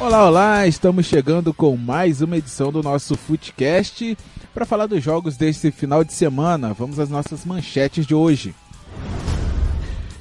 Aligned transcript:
Olá, 0.00 0.26
olá! 0.26 0.66
Estamos 0.66 1.04
chegando 1.04 1.52
com 1.52 1.76
mais 1.76 2.22
uma 2.22 2.38
edição 2.38 2.72
do 2.72 2.82
nosso 2.82 3.18
Footcast 3.18 4.16
para 4.54 4.64
falar 4.64 4.86
dos 4.86 5.04
jogos 5.04 5.36
deste 5.36 5.70
final 5.70 6.02
de 6.02 6.14
semana. 6.14 6.72
Vamos 6.72 6.98
às 6.98 7.10
nossas 7.10 7.44
manchetes 7.44 8.06
de 8.06 8.14
hoje. 8.14 8.54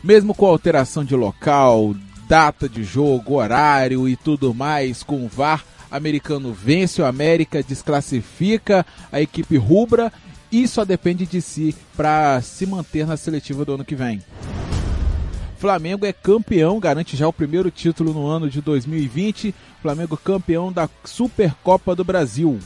Mesmo 0.04 0.36
com 0.36 0.46
alteração 0.48 1.06
de 1.06 1.16
local, 1.16 1.96
data 2.28 2.68
de 2.68 2.84
jogo, 2.84 3.36
horário 3.36 4.06
e 4.10 4.18
tudo 4.18 4.54
mais, 4.54 5.02
com 5.02 5.24
o 5.24 5.30
VAR, 5.30 5.64
americano 5.90 6.52
vence 6.52 7.02
o 7.02 7.06
América, 7.06 7.64
desclassifica 7.64 8.86
a 9.10 9.22
equipe 9.22 9.56
rubra 9.56 10.12
e 10.52 10.68
só 10.68 10.84
depende 10.84 11.26
de 11.26 11.42
si 11.42 11.74
para 11.96 12.42
se 12.42 12.66
manter 12.66 13.08
na 13.08 13.16
seletiva 13.16 13.64
do 13.64 13.76
ano 13.76 13.86
que 13.86 13.96
vem. 13.96 14.22
Flamengo 15.60 16.06
é 16.06 16.14
campeão, 16.14 16.80
garante 16.80 17.18
já 17.18 17.28
o 17.28 17.34
primeiro 17.34 17.70
título 17.70 18.14
no 18.14 18.26
ano 18.26 18.50
de 18.50 18.62
2020. 18.62 19.54
Flamengo 19.82 20.16
campeão 20.16 20.72
da 20.72 20.90
Supercopa 21.04 21.94
do 21.94 22.06
Brasil. 22.06 22.58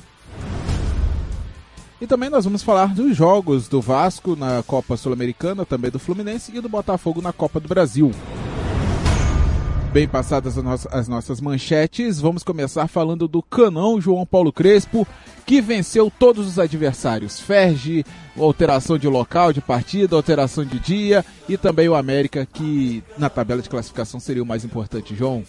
E 2.00 2.06
também 2.06 2.30
nós 2.30 2.46
vamos 2.46 2.62
falar 2.62 2.94
dos 2.94 3.18
jogos 3.18 3.68
do 3.68 3.82
Vasco 3.82 4.36
na 4.36 4.62
Copa 4.62 4.96
Sul-Americana, 4.96 5.66
também 5.66 5.90
do 5.90 5.98
Fluminense 5.98 6.56
e 6.56 6.62
do 6.62 6.70
Botafogo 6.70 7.20
na 7.20 7.34
Copa 7.34 7.60
do 7.60 7.68
Brasil. 7.68 8.12
Bem 9.94 10.08
passadas 10.08 10.58
as 10.92 11.08
nossas 11.08 11.40
manchetes, 11.40 12.20
vamos 12.20 12.42
começar 12.42 12.88
falando 12.88 13.28
do 13.28 13.44
canão 13.44 14.02
João 14.02 14.26
Paulo 14.26 14.52
Crespo, 14.52 15.08
que 15.46 15.62
venceu 15.62 16.12
todos 16.18 16.48
os 16.48 16.58
adversários. 16.58 17.40
Ferge, 17.40 18.04
alteração 18.36 18.98
de 18.98 19.08
local 19.08 19.54
de 19.54 19.62
partida, 19.62 20.16
alteração 20.16 20.66
de 20.66 20.80
dia 20.80 21.24
e 21.48 21.58
também 21.58 21.88
o 21.88 21.94
América, 21.94 22.44
que 22.44 23.04
na 23.20 23.30
tabela 23.30 23.62
de 23.62 23.70
classificação 23.70 24.20
seria 24.20 24.42
o 24.42 24.45
mais 24.48 24.66
importante. 24.66 25.16
João. 25.16 25.44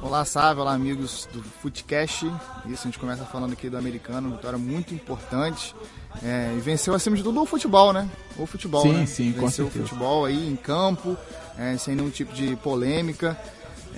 Olá, 0.00 0.24
Sávio, 0.24 0.62
olá, 0.62 0.72
amigos 0.72 1.28
do 1.30 1.42
Footcast. 1.42 2.24
Isso, 2.66 2.82
a 2.82 2.84
gente 2.86 2.98
começa 2.98 3.24
falando 3.26 3.52
aqui 3.52 3.68
do 3.68 3.76
americano, 3.76 4.30
vitória 4.30 4.58
muito 4.58 4.94
importante. 4.94 5.74
É, 6.22 6.54
e 6.56 6.60
venceu 6.60 6.94
acima 6.94 7.16
de 7.16 7.22
tudo 7.22 7.42
o 7.42 7.44
futebol, 7.44 7.92
né? 7.92 8.08
O 8.38 8.46
futebol, 8.46 8.80
sim, 8.80 8.92
né? 8.92 9.04
Sim, 9.04 9.32
venceu 9.32 9.66
o 9.66 9.70
futebol 9.70 10.24
aí 10.24 10.48
em 10.48 10.56
campo, 10.56 11.18
é, 11.58 11.76
sem 11.76 11.94
nenhum 11.94 12.08
tipo 12.08 12.32
de 12.32 12.56
polêmica. 12.56 13.36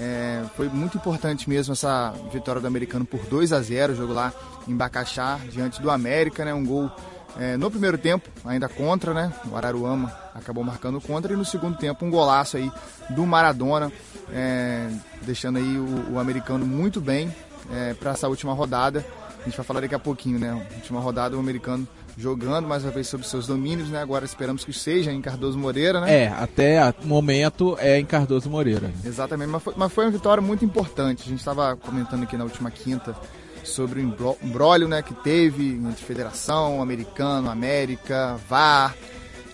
É, 0.03 0.43
foi 0.56 0.67
muito 0.70 0.97
importante 0.97 1.47
mesmo 1.47 1.75
essa 1.75 2.15
vitória 2.33 2.59
do 2.59 2.67
americano 2.67 3.05
por 3.05 3.20
2 3.27 3.53
a 3.53 3.61
0 3.61 3.95
jogo 3.95 4.15
lá 4.15 4.33
em 4.67 4.75
Bacaxá, 4.75 5.39
diante 5.51 5.83
do 5.83 5.91
América, 5.91 6.43
né? 6.43 6.55
Um 6.55 6.65
gol 6.65 6.91
é, 7.39 7.59
no 7.59 7.70
primeiro 7.70 7.98
tempo, 7.98 8.27
ainda 8.43 8.67
contra, 8.67 9.12
né? 9.12 9.31
O 9.51 9.56
Araruama 9.56 10.11
acabou 10.34 10.65
marcando 10.65 11.03
contra, 11.03 11.34
e 11.34 11.37
no 11.37 11.45
segundo 11.45 11.77
tempo 11.77 12.06
um 12.06 12.11
golaço 12.11 12.56
aí 12.56 12.73
do 13.11 13.27
Maradona, 13.27 13.93
é, 14.33 14.89
deixando 15.21 15.59
aí 15.59 15.78
o, 15.78 16.15
o, 16.15 16.19
americano 16.19 16.65
muito 16.65 16.98
bem 16.98 17.34
é, 17.71 17.93
para 17.93 18.12
essa 18.12 18.27
última 18.27 18.55
rodada. 18.55 19.05
A 19.41 19.44
gente 19.44 19.56
vai 19.56 19.64
falar 19.64 19.80
daqui 19.80 19.94
a 19.94 19.98
pouquinho, 19.98 20.38
né? 20.38 20.52
Última 20.77 21.00
rodada, 21.00 21.36
o 21.36 21.41
americano 21.41 21.88
jogando 22.16 22.69
mais 22.69 22.84
uma 22.84 22.91
vez 22.91 23.08
sobre 23.08 23.27
seus 23.27 23.47
domínios, 23.47 23.88
né? 23.88 24.00
Agora 24.00 24.24
esperamos 24.24 24.64
que 24.64 24.72
seja 24.72 25.10
em 25.10 25.20
Cardoso 25.20 25.58
Moreira, 25.58 26.00
né? 26.00 26.24
É, 26.24 26.28
até 26.28 26.78
o 27.02 27.06
momento 27.06 27.77
é 27.80 27.98
em 27.98 28.05
Cardoso 28.05 28.50
Moreira. 28.50 28.92
Exatamente, 29.05 29.48
mas 29.48 29.62
foi, 29.62 29.74
mas 29.77 29.92
foi 29.92 30.05
uma 30.05 30.10
vitória 30.10 30.42
muito 30.42 30.64
importante. 30.64 31.22
A 31.24 31.28
gente 31.30 31.38
estava 31.38 31.74
comentando 31.77 32.24
aqui 32.24 32.36
na 32.36 32.44
última 32.44 32.70
quinta 32.70 33.16
sobre 33.64 34.00
o 34.00 34.36
embrólio 34.42 34.88
né, 34.88 35.02
que 35.02 35.14
teve 35.14 35.75
entre 35.75 36.04
Federação, 36.04 36.82
Americano, 36.82 37.50
América, 37.50 38.38
VAR, 38.48 38.94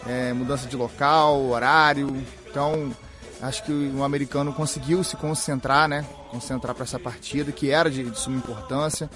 é, 0.06 0.32
mudança 0.32 0.66
de 0.66 0.76
local, 0.76 1.44
horário. 1.46 2.16
Então, 2.48 2.92
acho 3.40 3.62
que 3.64 3.72
o 3.72 4.02
americano 4.02 4.52
conseguiu 4.52 5.04
se 5.04 5.16
concentrar, 5.16 5.88
né? 5.88 6.04
Concentrar 6.30 6.74
para 6.74 6.84
essa 6.84 6.98
partida, 6.98 7.52
que 7.52 7.70
era 7.70 7.88
de, 7.88 8.02
de 8.02 8.18
suma 8.18 8.36
importância 8.36 9.08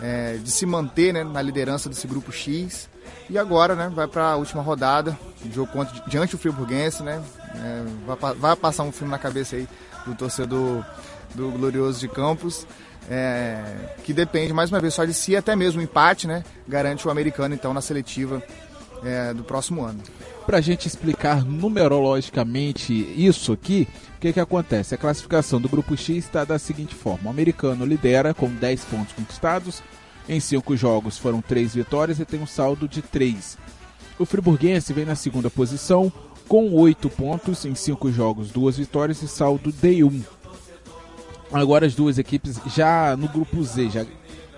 é, 0.00 0.36
de 0.36 0.50
se 0.50 0.66
manter 0.66 1.12
né, 1.12 1.24
na 1.24 1.42
liderança 1.42 1.88
desse 1.88 2.06
grupo 2.06 2.32
X. 2.32 2.88
E 3.28 3.38
agora 3.38 3.74
né, 3.74 3.90
vai 3.94 4.06
para 4.06 4.32
a 4.32 4.36
última 4.36 4.62
rodada, 4.62 5.18
jogo 5.52 5.70
contra, 5.72 5.98
diante 6.06 6.32
do 6.32 6.38
Friburguense, 6.38 7.02
né? 7.02 7.22
É, 7.54 7.84
vai, 8.06 8.34
vai, 8.34 8.56
passar 8.56 8.82
um 8.82 8.92
filme 8.92 9.10
na 9.10 9.18
cabeça 9.18 9.56
aí 9.56 9.68
do 10.06 10.14
torcedor 10.14 10.84
do 11.34 11.50
Glorioso 11.50 12.00
de 12.00 12.08
Campos. 12.08 12.66
É, 13.08 13.62
que 14.02 14.14
depende 14.14 14.52
mais 14.52 14.70
uma 14.70 14.80
vez 14.80 14.94
só 14.94 15.04
de 15.04 15.12
si, 15.12 15.36
até 15.36 15.54
mesmo 15.54 15.80
o 15.80 15.84
empate, 15.84 16.26
né? 16.26 16.42
Garante 16.66 17.06
o 17.06 17.10
americano 17.10 17.54
então 17.54 17.74
na 17.74 17.80
seletiva 17.80 18.42
é, 19.04 19.32
do 19.34 19.44
próximo 19.44 19.84
ano. 19.84 20.00
Para 20.46 20.58
a 20.58 20.60
gente 20.60 20.86
explicar 20.86 21.42
numerologicamente 21.42 22.92
isso 22.92 23.52
aqui, 23.52 23.88
o 24.16 24.20
que, 24.20 24.32
que 24.32 24.40
acontece? 24.40 24.94
A 24.94 24.98
classificação 24.98 25.58
do 25.58 25.68
grupo 25.68 25.96
X 25.96 26.18
está 26.18 26.44
da 26.44 26.58
seguinte 26.58 26.94
forma: 26.94 27.28
o 27.28 27.30
americano 27.30 27.84
lidera 27.86 28.34
com 28.34 28.48
10 28.48 28.84
pontos 28.84 29.14
conquistados, 29.14 29.82
em 30.28 30.38
5 30.38 30.76
jogos 30.76 31.16
foram 31.16 31.40
3 31.40 31.74
vitórias 31.74 32.20
e 32.20 32.24
tem 32.24 32.40
um 32.40 32.46
saldo 32.46 32.86
de 32.86 33.00
3. 33.00 33.56
O 34.18 34.26
friburguense 34.26 34.92
vem 34.92 35.06
na 35.06 35.14
segunda 35.14 35.48
posição 35.48 36.12
com 36.46 36.72
8 36.74 37.08
pontos, 37.10 37.64
em 37.64 37.74
5 37.74 38.12
jogos, 38.12 38.50
2 38.50 38.76
vitórias 38.76 39.22
e 39.22 39.28
saldo 39.28 39.72
de 39.72 40.04
1. 40.04 40.22
Agora 41.52 41.86
as 41.86 41.94
duas 41.94 42.18
equipes 42.18 42.60
já 42.66 43.16
no 43.16 43.28
grupo 43.28 43.62
Z, 43.62 43.88
já 43.88 44.06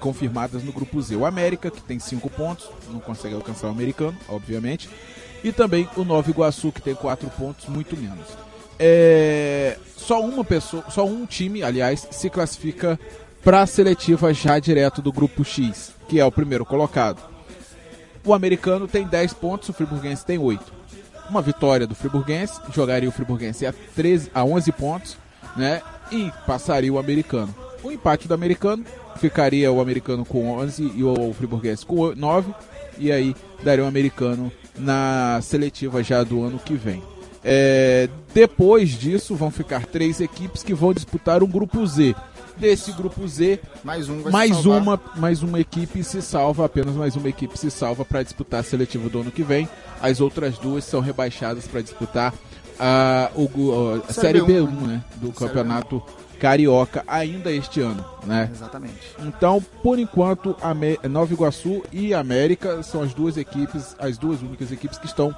confirmadas 0.00 0.62
no 0.64 0.72
grupo 0.72 1.00
Z. 1.00 1.14
O 1.16 1.26
América, 1.26 1.70
que 1.70 1.80
tem 1.80 1.98
5 1.98 2.28
pontos, 2.30 2.68
não 2.90 3.00
consegue 3.00 3.34
alcançar 3.34 3.68
o 3.68 3.70
americano, 3.70 4.16
obviamente. 4.28 4.88
E 5.44 5.52
também 5.52 5.88
o 5.96 6.04
Nova 6.04 6.30
Iguaçu, 6.30 6.72
que 6.72 6.82
tem 6.82 6.94
4 6.94 7.28
pontos, 7.30 7.66
muito 7.66 7.96
menos. 7.96 8.26
É... 8.78 9.76
Só 9.96 10.20
uma 10.20 10.44
pessoa, 10.44 10.84
só 10.90 11.04
um 11.04 11.26
time, 11.26 11.62
aliás, 11.62 12.06
se 12.10 12.30
classifica 12.30 12.98
para 13.42 13.62
a 13.62 13.66
seletiva 13.66 14.32
já 14.34 14.58
direto 14.58 15.00
do 15.00 15.12
grupo 15.12 15.44
X, 15.44 15.92
que 16.08 16.20
é 16.20 16.24
o 16.24 16.32
primeiro 16.32 16.64
colocado. 16.64 17.20
O 18.24 18.34
americano 18.34 18.88
tem 18.88 19.06
10 19.06 19.34
pontos, 19.34 19.68
o 19.68 19.72
friburguense 19.72 20.24
tem 20.24 20.36
8. 20.36 20.72
Uma 21.30 21.42
vitória 21.42 21.86
do 21.86 21.94
friburguense 21.94 22.60
jogaria 22.72 23.08
o 23.08 23.12
friburguense 23.12 23.66
a, 23.66 23.74
13, 23.94 24.30
a 24.34 24.44
11 24.44 24.72
pontos, 24.72 25.16
né? 25.56 25.80
E 26.10 26.32
passaria 26.46 26.92
o 26.92 26.98
americano. 26.98 27.54
O 27.82 27.90
empate 27.90 28.26
do 28.26 28.34
americano 28.34 28.84
ficaria 29.16 29.70
o 29.70 29.80
americano 29.80 30.24
com 30.24 30.50
11 30.58 30.92
e 30.94 31.04
o 31.04 31.32
friburguês 31.34 31.84
com 31.84 32.14
9. 32.14 32.52
E 32.98 33.12
aí 33.12 33.34
daria 33.62 33.84
o 33.84 33.88
americano 33.88 34.50
na 34.78 35.40
seletiva 35.42 36.02
já 36.02 36.22
do 36.22 36.42
ano 36.42 36.58
que 36.58 36.74
vem. 36.74 37.02
É, 37.44 38.08
depois 38.34 38.90
disso 38.90 39.36
vão 39.36 39.50
ficar 39.50 39.86
três 39.86 40.20
equipes 40.20 40.62
que 40.62 40.74
vão 40.74 40.92
disputar 40.92 41.42
um 41.42 41.46
grupo 41.46 41.86
Z. 41.86 42.14
Desse 42.56 42.90
grupo 42.90 43.28
Z, 43.28 43.60
mais, 43.84 44.08
um 44.08 44.30
mais 44.30 44.64
uma, 44.64 44.98
mais 45.14 45.42
uma 45.42 45.60
equipe 45.60 46.02
se 46.02 46.22
salva, 46.22 46.64
apenas 46.64 46.94
mais 46.94 47.14
uma 47.14 47.28
equipe 47.28 47.56
se 47.58 47.70
salva 47.70 48.02
para 48.02 48.22
disputar 48.22 48.60
a 48.60 48.62
seletiva 48.62 49.10
do 49.10 49.20
ano 49.20 49.30
que 49.30 49.42
vem. 49.42 49.68
As 50.00 50.20
outras 50.22 50.56
duas 50.58 50.82
são 50.84 51.00
rebaixadas 51.00 51.66
para 51.66 51.82
disputar 51.82 52.32
a, 52.80 53.30
o, 53.34 54.02
a 54.08 54.12
Série 54.12 54.40
B1 54.40 54.70
né, 54.86 55.04
do 55.16 55.32
Campeonato 55.32 56.02
Carioca 56.38 57.02
ainda 57.06 57.50
este 57.50 57.80
ano, 57.80 58.04
né? 58.24 58.48
Exatamente. 58.52 59.16
Então, 59.18 59.62
por 59.82 59.98
enquanto, 59.98 60.56
a 60.60 61.08
Nova 61.08 61.32
Iguaçu 61.32 61.82
e 61.92 62.14
América 62.14 62.82
são 62.82 63.02
as 63.02 63.14
duas 63.14 63.36
equipes, 63.36 63.96
as 63.98 64.18
duas 64.18 64.42
únicas 64.42 64.70
equipes 64.70 64.98
que 64.98 65.06
estão 65.06 65.34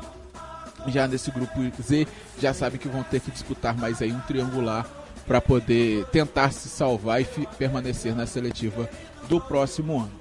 já 0.87 1.07
nesse 1.07 1.31
grupo 1.31 1.61
Z, 1.83 2.07
já 2.41 2.55
sabem 2.55 2.79
que 2.79 2.89
vão 2.89 3.03
ter 3.03 3.21
que 3.21 3.31
disputar 3.31 3.77
mais 3.77 4.01
aí 4.01 4.13
um 4.13 4.21
triangular 4.21 4.87
para 5.27 5.41
poder 5.41 6.07
tentar 6.07 6.53
se 6.53 6.69
salvar 6.69 7.21
e 7.21 7.27
permanecer 7.59 8.15
na 8.15 8.27
seletiva 8.27 8.89
do 9.29 9.41
próximo 9.41 10.01
ano. 10.01 10.13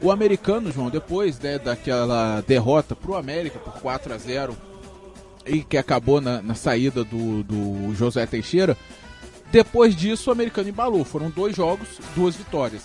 O 0.00 0.10
americano, 0.10 0.72
João, 0.72 0.90
depois 0.90 1.38
né, 1.38 1.58
daquela 1.58 2.42
derrota 2.42 2.94
para 2.94 3.10
o 3.10 3.14
América 3.14 3.58
por 3.58 3.74
4 3.74 4.12
a 4.12 4.18
0 4.18 4.56
e 5.46 5.62
que 5.62 5.78
acabou 5.78 6.20
na, 6.20 6.42
na 6.42 6.54
saída 6.54 7.04
do, 7.04 7.42
do 7.44 7.94
José 7.94 8.26
Teixeira, 8.26 8.76
depois 9.50 9.94
disso, 9.94 10.30
o 10.30 10.32
americano 10.32 10.68
embalou. 10.68 11.04
Foram 11.04 11.30
dois 11.30 11.54
jogos, 11.54 11.88
duas 12.14 12.36
vitórias. 12.36 12.84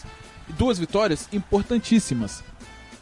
Duas 0.50 0.78
vitórias 0.78 1.28
importantíssimas. 1.32 2.44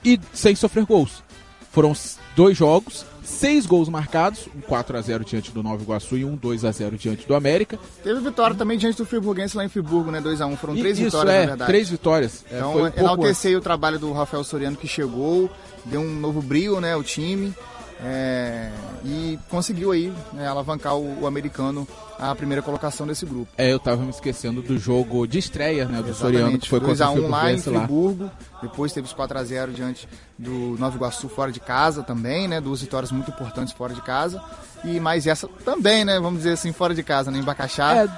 E 0.04 0.20
sem 0.34 0.56
sofrer 0.56 0.86
gols. 0.86 1.24
Foram 1.72 1.94
dois 2.36 2.58
jogos, 2.58 3.06
seis 3.24 3.66
gols 3.66 3.90
marcados, 3.90 4.48
um 4.56 4.62
4 4.62 4.98
a 4.98 5.02
0 5.02 5.24
diante 5.24 5.52
do 5.52 5.62
Nova 5.62 5.84
Iguaçu 5.84 6.18
e 6.18 6.26
um 6.26 6.36
2 6.36 6.66
a 6.66 6.72
0 6.72 6.98
diante 6.98 7.28
do 7.28 7.36
América. 7.36 7.78
Teve 8.04 8.20
vitória 8.22 8.56
também 8.56 8.78
diante 8.78 8.98
do 8.98 9.06
Friburguense 9.06 9.56
lá 9.56 9.64
em 9.64 9.70
Friburgo, 9.70 10.10
né? 10.10 10.20
2 10.20 10.42
a 10.42 10.48
1 10.48 10.58
Foram 10.58 10.76
três 10.76 10.98
Isso, 10.98 11.06
vitórias, 11.06 11.36
é, 11.36 11.40
na 11.42 11.46
verdade. 11.46 11.72
Três 11.72 11.90
vitórias. 11.90 12.46
É, 12.50 12.58
então, 12.58 12.88
é, 12.88 12.90
um 12.90 13.00
enaltecei 13.00 13.56
o 13.56 13.62
trabalho 13.62 14.00
do 14.00 14.12
Rafael 14.12 14.44
Soriano 14.44 14.78
que 14.78 14.88
chegou, 14.88 15.50
deu 15.86 16.02
um 16.02 16.16
novo 16.16 16.42
brilho, 16.42 16.82
né, 16.82 16.94
ao 16.94 17.04
time. 17.04 17.54
É, 18.02 18.72
e 19.04 19.38
conseguiu 19.50 19.92
aí 19.92 20.14
né, 20.32 20.48
alavancar 20.48 20.96
o, 20.96 21.24
o, 21.24 21.28
americano 21.28 21.86
à 22.18 22.34
primeira 22.34 22.62
colocação 22.62 23.06
desse 23.06 23.26
grupo. 23.26 23.52
É, 23.58 23.74
eu 23.74 23.80
tava 23.80 24.02
me 24.04 24.10
esquecendo 24.10 24.62
do 24.62 24.78
jogo 24.78 25.28
de 25.28 25.38
estreia, 25.38 25.86
né, 25.86 26.02
do 26.02 26.10
Exatamente. 26.10 26.18
Soriano, 26.18 26.60
que 26.60 26.70
foi 26.70 26.80
2 26.80 27.02
a 27.02 27.12
1 27.12 27.28
lá 27.28 27.52
em 27.52 27.58
Friburgo, 27.58 28.24
lá. 28.24 28.32
depois 28.62 28.94
teve 28.94 29.06
os 29.06 29.12
4 29.12 29.38
a 29.38 29.44
0 29.44 29.74
diante 29.74 30.08
do 30.38 30.78
Nova 30.80 30.96
Iguaçu 30.96 31.28
fora 31.28 31.52
de 31.52 31.60
casa 31.60 32.02
também, 32.02 32.48
né, 32.48 32.62
duas 32.62 32.80
vitórias 32.80 33.12
muito 33.12 33.32
importantes 33.32 33.74
fora 33.74 33.94
de 33.94 34.02
casa, 34.02 34.42
e 34.86 34.98
mais 34.98 35.28
essa 35.28 35.50
também, 35.66 36.06
né, 36.06 36.22
vamos 36.22 36.40
dizer 36.40 36.54
assim, 36.54 36.72
fora 36.72 36.96
de 36.96 37.04
casa, 37.04 37.30
né, 37.30 37.40
em 37.40 37.44
Bacaxá, 37.44 37.96
é... 37.96 38.10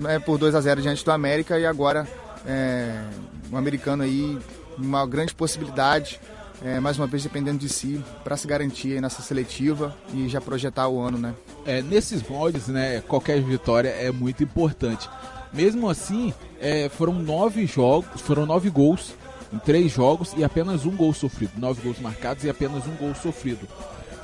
Né, 0.00 0.18
por 0.18 0.38
2 0.38 0.56
a 0.56 0.60
0 0.60 0.82
diante 0.82 1.04
do 1.04 1.12
América, 1.12 1.56
e 1.56 1.64
agora 1.64 2.06
é, 2.44 3.00
o 3.50 3.56
americano 3.56 4.02
aí 4.02 4.38
uma 4.76 5.06
grande 5.06 5.34
possibilidade, 5.34 6.20
é, 6.62 6.78
mais 6.78 6.98
uma 6.98 7.06
vez 7.06 7.22
dependendo 7.22 7.58
de 7.58 7.68
si, 7.68 8.02
para 8.22 8.36
se 8.36 8.46
garantir 8.46 9.00
nessa 9.00 9.22
seletiva 9.22 9.96
e 10.12 10.28
já 10.28 10.40
projetar 10.40 10.88
o 10.88 11.00
ano, 11.00 11.18
né? 11.18 11.34
É, 11.64 11.82
nesses 11.82 12.22
moldes, 12.28 12.68
né, 12.68 13.00
qualquer 13.06 13.40
vitória 13.40 13.88
é 13.88 14.10
muito 14.10 14.42
importante. 14.42 15.08
Mesmo 15.52 15.88
assim, 15.88 16.32
é, 16.60 16.88
foram 16.88 17.14
nove 17.14 17.66
jogos, 17.66 18.20
foram 18.20 18.46
nove 18.46 18.70
gols 18.70 19.14
em 19.52 19.58
três 19.58 19.90
jogos 19.90 20.32
e 20.36 20.44
apenas 20.44 20.86
um 20.86 20.94
gol 20.94 21.12
sofrido. 21.12 21.52
Nove 21.56 21.82
gols 21.82 21.98
marcados 21.98 22.44
e 22.44 22.50
apenas 22.50 22.86
um 22.86 22.94
gol 22.94 23.14
sofrido. 23.14 23.66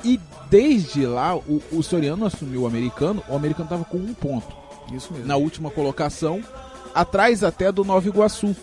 E 0.03 0.19
desde 0.49 1.05
lá, 1.05 1.35
o, 1.35 1.61
o 1.71 1.83
Soriano 1.83 2.25
assumiu 2.25 2.61
o 2.61 2.67
americano, 2.67 3.21
o 3.27 3.35
americano 3.35 3.65
estava 3.65 3.83
com 3.83 3.97
um 3.97 4.13
ponto. 4.13 4.55
Isso 4.93 5.11
mesmo. 5.11 5.27
Na 5.27 5.35
última 5.35 5.69
colocação, 5.69 6.41
atrás 6.95 7.43
até 7.43 7.71
do 7.71 7.83
Nova 7.83 8.07
Iguaçu, 8.07 8.55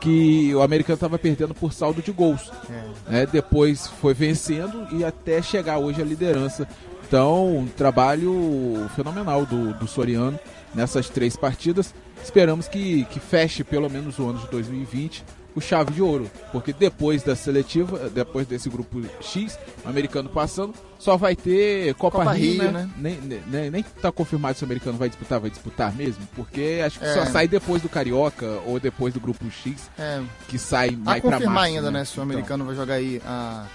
que 0.00 0.54
o 0.54 0.62
americano 0.62 0.94
estava 0.94 1.18
perdendo 1.18 1.54
por 1.54 1.72
saldo 1.72 2.00
de 2.00 2.10
gols. 2.10 2.50
É. 2.70 3.10
Né? 3.10 3.26
Depois 3.30 3.86
foi 3.86 4.14
vencendo 4.14 4.86
e 4.92 5.04
até 5.04 5.42
chegar 5.42 5.78
hoje 5.78 6.00
à 6.00 6.04
liderança. 6.04 6.66
Então, 7.06 7.56
um 7.58 7.66
trabalho 7.66 8.88
fenomenal 8.94 9.44
do, 9.44 9.74
do 9.74 9.86
Soriano 9.86 10.38
nessas 10.74 11.08
três 11.08 11.36
partidas. 11.36 11.94
Esperamos 12.22 12.68
que, 12.68 13.04
que 13.06 13.18
feche 13.18 13.64
pelo 13.64 13.90
menos 13.90 14.18
o 14.18 14.28
ano 14.28 14.38
de 14.38 14.48
2020 14.48 15.24
o 15.54 15.60
chave 15.60 15.92
de 15.92 16.02
ouro, 16.02 16.30
porque 16.52 16.72
depois 16.72 17.22
da 17.22 17.34
seletiva, 17.34 18.08
depois 18.10 18.46
desse 18.46 18.68
grupo 18.68 19.02
X, 19.20 19.58
o 19.84 19.88
americano 19.88 20.28
passando, 20.28 20.74
só 20.98 21.16
vai 21.16 21.34
ter 21.34 21.94
Copa, 21.94 22.18
Copa 22.18 22.32
Rio, 22.32 22.62
Rio, 22.62 22.72
né? 22.72 22.72
né? 22.72 22.90
Nem, 22.96 23.42
nem, 23.46 23.70
nem 23.70 23.82
tá 23.82 24.12
confirmado 24.12 24.56
se 24.56 24.64
o 24.64 24.66
americano 24.66 24.98
vai 24.98 25.08
disputar, 25.08 25.40
vai 25.40 25.50
disputar 25.50 25.94
mesmo, 25.94 26.26
porque 26.36 26.82
acho 26.84 26.98
que 26.98 27.04
é. 27.04 27.14
só 27.14 27.26
sai 27.26 27.48
depois 27.48 27.82
do 27.82 27.88
Carioca 27.88 28.60
ou 28.66 28.78
depois 28.78 29.12
do 29.12 29.20
grupo 29.20 29.44
X, 29.50 29.90
é. 29.98 30.22
que 30.48 30.58
sai 30.58 30.90
mais 30.90 31.18
a 31.18 31.20
confirmar 31.20 31.54
março, 31.54 31.74
ainda, 31.74 31.90
né? 31.90 32.00
né? 32.00 32.04
Se 32.04 32.18
o 32.18 32.22
americano 32.22 32.64
então. 32.64 32.66
vai 32.66 32.76
jogar 32.76 32.94
aí 32.94 33.20
a, 33.24 33.66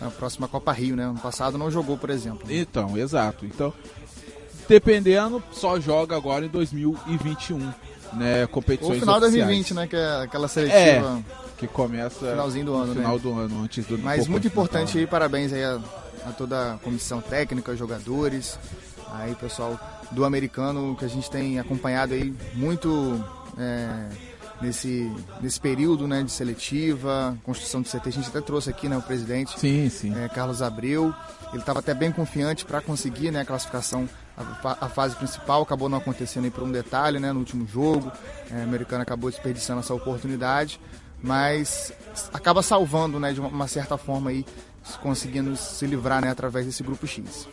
a 0.00 0.10
próxima 0.10 0.48
Copa 0.48 0.72
Rio, 0.72 0.96
né? 0.96 1.04
Ano 1.04 1.18
passado 1.18 1.58
não 1.58 1.70
jogou, 1.70 1.98
por 1.98 2.10
exemplo. 2.10 2.46
Então, 2.48 2.96
exato. 2.96 3.44
Então, 3.44 3.72
dependendo, 4.68 5.42
só 5.52 5.78
joga 5.78 6.16
agora 6.16 6.44
em 6.44 6.48
2021 6.48 7.72
né, 8.14 8.46
competições 8.46 8.98
O 8.98 9.00
final 9.00 9.14
de 9.16 9.20
2020, 9.22 9.74
né, 9.74 9.86
que 9.86 9.96
é 9.96 10.22
aquela 10.22 10.48
seletiva... 10.48 11.22
É, 11.38 11.42
que 11.62 11.68
começa 11.68 12.30
finalzinho 12.30 12.64
do 12.66 12.74
ano, 12.74 12.86
no 12.86 12.94
final 12.94 13.14
né? 13.14 13.20
do 13.22 13.32
ano, 13.38 13.62
antes 13.62 13.86
do 13.86 13.96
Mas 13.96 14.26
muito 14.26 14.48
importante 14.48 14.98
aí, 14.98 15.06
parabéns 15.06 15.52
aí 15.52 15.62
a, 15.62 15.78
a, 16.26 16.32
toda 16.32 16.72
a 16.72 16.78
comissão 16.78 17.20
técnica, 17.20 17.76
jogadores, 17.76 18.58
aí 19.12 19.32
pessoal 19.36 19.78
do 20.10 20.24
americano 20.24 20.96
que 20.96 21.04
a 21.04 21.08
gente 21.08 21.30
tem 21.30 21.60
acompanhado 21.60 22.14
aí 22.14 22.34
muito 22.54 23.24
é, 23.56 24.08
nesse, 24.62 25.12
nesse 25.40 25.60
período 25.60 26.06
né, 26.06 26.22
de 26.22 26.30
seletiva, 26.30 27.36
construção 27.42 27.82
de 27.82 27.88
CT. 27.88 28.08
A 28.08 28.12
gente 28.12 28.28
até 28.28 28.40
trouxe 28.40 28.70
aqui 28.70 28.88
né, 28.88 28.96
o 28.96 29.02
presidente 29.02 29.58
sim, 29.58 29.88
sim. 29.88 30.14
É, 30.16 30.28
Carlos 30.28 30.62
Abreu. 30.62 31.14
Ele 31.50 31.60
estava 31.60 31.80
até 31.80 31.92
bem 31.92 32.10
confiante 32.10 32.64
para 32.64 32.80
conseguir 32.80 33.30
né, 33.30 33.42
a 33.42 33.44
classificação 33.44 34.08
a, 34.36 34.86
a, 34.86 34.88
fase 34.88 35.14
principal 35.16 35.62
acabou 35.62 35.88
não 35.88 35.98
acontecendo 35.98 36.50
por 36.50 36.64
um 36.64 36.72
detalhe, 36.72 37.18
né, 37.18 37.32
no 37.32 37.40
último 37.40 37.66
jogo. 37.66 38.10
É, 38.50 38.60
o 38.60 38.62
americano 38.62 39.02
acabou 39.02 39.30
desperdiçando 39.30 39.80
essa 39.80 39.94
oportunidade, 39.94 40.80
mas 41.22 41.92
acaba 42.32 42.62
salvando, 42.62 43.20
né, 43.20 43.32
de 43.32 43.40
uma, 43.40 43.48
uma 43.48 43.68
certa 43.68 43.96
forma 43.96 44.30
aí, 44.30 44.44
conseguindo 45.02 45.54
se 45.56 45.86
livrar, 45.86 46.22
né, 46.22 46.30
através 46.30 46.66
desse 46.66 46.82
grupo 46.82 47.06
X. 47.06 47.46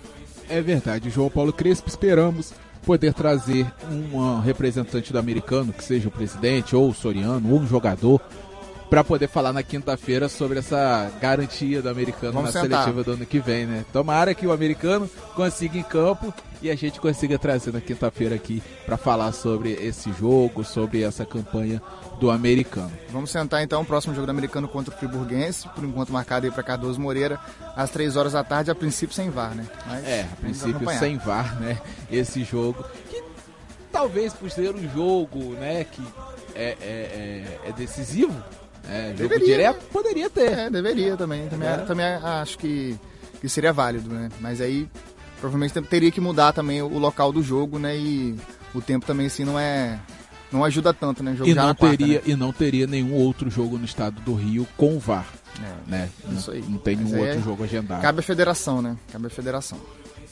É 0.49 0.61
verdade, 0.61 1.09
João 1.09 1.29
Paulo 1.29 1.53
Crespo, 1.53 1.89
esperamos 1.89 2.53
poder 2.85 3.13
trazer 3.13 3.71
um 3.91 4.39
representante 4.39 5.11
do 5.11 5.19
americano, 5.19 5.73
que 5.73 5.83
seja 5.83 6.07
o 6.07 6.11
presidente 6.11 6.75
ou 6.75 6.89
o 6.89 6.93
Soriano, 6.93 7.51
ou 7.51 7.59
um 7.59 7.67
jogador, 7.67 8.21
para 8.89 9.03
poder 9.03 9.27
falar 9.27 9.53
na 9.53 9.61
quinta-feira 9.61 10.27
sobre 10.27 10.59
essa 10.59 11.11
garantia 11.21 11.81
do 11.81 11.89
americano 11.89 12.33
Vamos 12.33 12.53
na 12.53 12.61
sentar. 12.61 12.83
seletiva 12.83 13.03
do 13.03 13.11
ano 13.11 13.25
que 13.25 13.39
vem, 13.39 13.65
né? 13.67 13.85
Tomara 13.93 14.33
que 14.33 14.47
o 14.47 14.51
americano 14.51 15.07
consiga 15.35 15.77
em 15.77 15.83
campo 15.83 16.33
e 16.61 16.71
a 16.71 16.75
gente 16.75 16.99
consiga 16.99 17.37
trazer 17.37 17.71
na 17.71 17.79
quinta-feira 17.79 18.35
aqui 18.35 18.63
para 18.85 18.97
falar 18.97 19.31
sobre 19.31 19.73
esse 19.73 20.11
jogo, 20.13 20.63
sobre 20.63 21.03
essa 21.03 21.23
campanha 21.23 21.79
do 22.19 22.29
americano. 22.29 22.91
Vamos 23.09 23.31
sentar 23.31 23.63
então 23.63 23.81
o 23.81 23.85
próximo 23.85 24.13
jogo 24.13 24.27
do 24.27 24.31
americano 24.31 24.67
contra 24.67 24.93
o 24.93 24.97
Friburguense, 24.97 25.67
por 25.69 25.83
enquanto 25.83 26.11
marcado 26.11 26.45
aí 26.45 26.51
para 26.51 26.61
Cardoso 26.61 26.99
Moreira, 26.99 27.39
às 27.75 27.89
3 27.89 28.15
horas 28.15 28.33
da 28.33 28.43
tarde, 28.43 28.69
a 28.69 28.75
princípio 28.75 29.15
sem 29.15 29.29
VAR, 29.29 29.55
né? 29.55 29.65
Mas 29.87 30.05
é, 30.05 30.27
a 30.31 30.35
princípio 30.35 30.89
sem 30.99 31.17
VAR, 31.17 31.59
né? 31.59 31.79
Esse 32.11 32.43
jogo 32.43 32.83
que 33.09 33.23
talvez 33.91 34.33
por 34.33 34.51
ser 34.51 34.75
um 34.75 34.89
jogo, 34.93 35.53
né, 35.53 35.85
que 35.85 36.01
é, 36.53 36.77
é, 36.81 37.59
é, 37.65 37.69
é 37.69 37.71
decisivo, 37.71 38.35
é, 38.87 39.09
jogo 39.09 39.29
deveria, 39.29 39.45
direto 39.45 39.77
né? 39.77 39.89
poderia 39.91 40.29
ter. 40.29 40.51
É, 40.51 40.69
deveria 40.69 41.15
também. 41.15 41.47
Também, 41.47 41.69
é. 41.69 41.77
também 41.77 42.05
acho 42.05 42.57
que, 42.57 42.97
que 43.39 43.47
seria 43.47 43.71
válido, 43.71 44.09
né? 44.09 44.29
Mas 44.39 44.59
aí 44.59 44.89
provavelmente 45.39 45.79
teria 45.83 46.11
que 46.11 46.19
mudar 46.19 46.51
também 46.51 46.81
o 46.81 46.97
local 46.97 47.31
do 47.31 47.41
jogo, 47.41 47.79
né? 47.79 47.95
E 47.95 48.35
o 48.73 48.81
tempo 48.81 49.05
também 49.05 49.27
assim 49.27 49.45
não 49.45 49.59
é 49.59 49.99
não 50.51 50.63
ajuda 50.63 50.93
tanto, 50.93 51.23
né? 51.23 51.35
Jogo 51.35 51.49
e 51.49 51.53
não 51.53 51.73
teria 51.73 51.97
quarta, 51.97 52.27
né? 52.27 52.33
e 52.33 52.35
não 52.35 52.51
teria 52.51 52.87
nenhum 52.87 53.13
outro 53.13 53.49
jogo 53.49 53.77
no 53.77 53.85
estado 53.85 54.19
do 54.21 54.33
Rio 54.33 54.67
com 54.75 54.99
VAR, 54.99 55.27
é, 55.61 55.89
né? 55.89 56.09
Isso 56.31 56.51
aí. 56.51 56.63
Não 56.67 56.77
tem 56.77 56.95
nenhum 56.95 57.19
outro 57.19 57.39
é, 57.39 57.41
jogo 57.41 57.63
agendado. 57.63 58.01
Cabe 58.01 58.19
à 58.19 58.23
federação, 58.23 58.81
né? 58.81 58.97
Cabe 59.11 59.27
à 59.27 59.29
federação. 59.29 59.77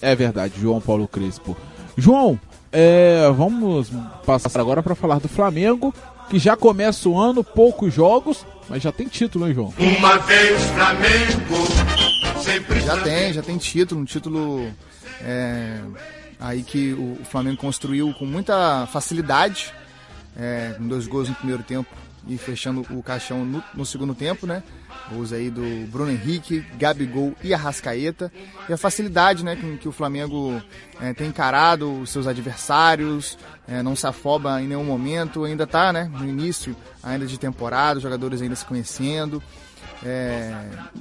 É 0.01 0.15
verdade, 0.15 0.59
João 0.59 0.79
Paulo 0.79 1.07
Crespo. 1.07 1.57
João, 1.97 2.39
é, 2.71 3.29
vamos 3.35 3.91
passar 4.25 4.59
agora 4.59 4.83
para 4.83 4.93
falar 4.95 5.19
do 5.19 5.27
Flamengo 5.27 5.93
que 6.29 6.37
já 6.37 6.55
começa 6.55 7.07
o 7.07 7.17
ano, 7.17 7.43
poucos 7.43 7.93
jogos, 7.93 8.45
mas 8.69 8.83
já 8.83 8.91
tem 8.91 9.07
título, 9.07 9.47
hein, 9.47 9.53
João? 9.53 9.73
Uma 9.77 10.17
vez 10.19 10.61
Flamengo, 10.71 12.41
sempre 12.43 12.81
Já 12.81 13.01
tem, 13.01 13.33
já 13.33 13.41
tem 13.41 13.57
título, 13.57 14.01
um 14.01 14.05
título 14.05 14.67
é, 15.21 15.79
aí 16.39 16.63
que 16.63 16.93
o 16.93 17.17
Flamengo 17.25 17.57
construiu 17.57 18.13
com 18.13 18.25
muita 18.25 18.85
facilidade, 18.87 19.73
é, 20.37 20.75
com 20.77 20.87
dois 20.87 21.07
gols 21.07 21.27
no 21.27 21.35
primeiro 21.35 21.63
tempo 21.63 21.89
e 22.27 22.37
fechando 22.37 22.85
o 22.89 23.01
caixão 23.01 23.45
no, 23.45 23.63
no 23.73 23.85
segundo 23.85 24.13
tempo, 24.13 24.45
né? 24.45 24.61
Gols 25.09 25.31
aí 25.31 25.49
do 25.49 25.87
Bruno 25.87 26.11
Henrique, 26.11 26.65
Gabigol 26.77 27.33
e 27.41 27.53
Arrascaeta. 27.53 28.31
E 28.67 28.73
a 28.73 28.77
facilidade 28.77 29.43
né, 29.43 29.55
com 29.55 29.77
que 29.77 29.87
o 29.87 29.91
Flamengo 29.91 30.61
é, 30.99 31.13
tem 31.13 31.29
encarado 31.29 32.01
os 32.01 32.09
seus 32.09 32.27
adversários, 32.27 33.37
é, 33.67 33.81
não 33.81 33.95
se 33.95 34.05
afoba 34.05 34.61
em 34.61 34.67
nenhum 34.67 34.83
momento, 34.83 35.45
ainda 35.45 35.63
está 35.63 35.93
né, 35.93 36.11
no 36.11 36.27
início 36.27 36.75
ainda 37.01 37.25
de 37.25 37.39
temporada, 37.39 37.97
os 37.97 38.03
jogadores 38.03 38.41
ainda 38.41 38.55
se 38.55 38.65
conhecendo. 38.65 39.41
É, 40.03 40.53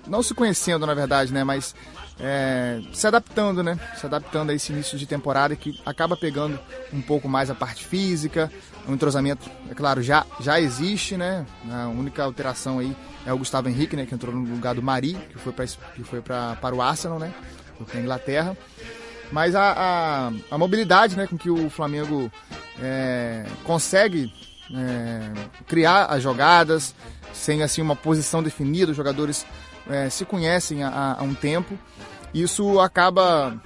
não 0.07 0.23
se 0.23 0.35
conhecendo, 0.35 0.87
na 0.87 0.95
verdade, 0.95 1.33
né, 1.33 1.45
mas 1.45 1.75
é, 2.19 2.81
se 2.93 3.07
adaptando, 3.07 3.62
né? 3.62 3.78
Se 3.97 4.07
adaptando 4.07 4.50
a 4.50 4.55
esse 4.55 4.73
início 4.73 4.99
de 4.99 5.07
temporada 5.07 5.55
que 5.55 5.81
acaba 5.85 6.16
pegando 6.16 6.59
um 6.93 7.02
pouco 7.02 7.28
mais 7.28 7.50
a 7.50 7.55
parte 7.55 7.85
física. 7.85 8.50
O 8.88 8.93
entrosamento, 8.93 9.50
é 9.71 9.75
claro, 9.75 10.02
já, 10.02 10.25
já 10.40 10.61
existe, 10.61 11.16
né? 11.16 11.45
A 11.71 11.88
única 11.88 12.23
alteração 12.23 12.78
aí 12.78 12.97
é 13.26 13.33
o 13.33 13.38
Gustavo 13.38 13.69
Henrique, 13.69 13.97
né? 13.97 14.07
Que 14.07 14.14
entrou 14.14 14.35
no 14.35 14.49
lugar 14.49 14.75
do 14.75 14.83
Mari, 14.83 15.14
que 15.31 15.38
foi, 15.38 15.52
pra, 15.52 15.66
que 15.66 16.05
foi 16.05 16.23
pra, 16.23 16.57
para 16.57 16.75
o 16.75 16.81
Arsenal, 16.81 17.19
né? 17.19 17.35
Foi 17.87 18.00
Inglaterra. 18.00 18.57
Mas 19.31 19.55
a, 19.55 19.73
a, 19.73 20.55
a, 20.55 20.59
mobilidade 20.59 21.16
né, 21.16 21.26
com 21.26 21.37
que 21.37 21.50
o 21.50 21.69
Flamengo 21.69 22.31
é, 22.81 23.45
consegue 23.64 24.33
é, 24.75 25.32
criar 25.66 26.06
as 26.06 26.23
jogadas, 26.23 26.94
sem 27.32 27.62
assim 27.62 27.82
uma 27.82 27.96
posição 27.96 28.42
definida, 28.42 28.90
os 28.90 28.96
jogadores 28.96 29.46
é, 29.88 30.08
se 30.11 30.25
conhecem 30.25 30.82
há, 30.82 31.16
há, 31.18 31.23
um 31.23 31.35
tempo. 31.35 31.78
Isso 32.35 32.80
acaba 32.80 33.56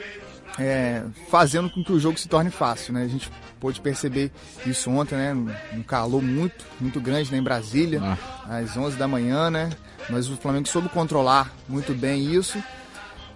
é, 0.58 1.02
fazendo 1.28 1.70
com 1.70 1.82
que 1.82 1.92
o 1.92 2.00
jogo 2.00 2.18
se 2.18 2.28
torne 2.28 2.50
fácil, 2.50 2.92
né? 2.92 3.02
A 3.02 3.08
gente 3.08 3.30
pôde 3.58 3.80
perceber 3.80 4.30
isso 4.66 4.90
ontem, 4.90 5.16
né? 5.16 5.34
Um 5.72 5.82
calor 5.82 6.22
muito, 6.22 6.64
muito 6.80 7.00
grande 7.00 7.30
né? 7.32 7.38
em 7.38 7.42
Brasília, 7.42 8.00
ah. 8.02 8.56
às 8.58 8.76
11 8.76 8.96
da 8.96 9.08
manhã, 9.08 9.50
né? 9.50 9.70
Mas 10.08 10.28
o 10.28 10.36
Flamengo 10.36 10.68
soube 10.68 10.88
controlar 10.88 11.52
muito 11.68 11.94
bem 11.94 12.34
isso. 12.34 12.62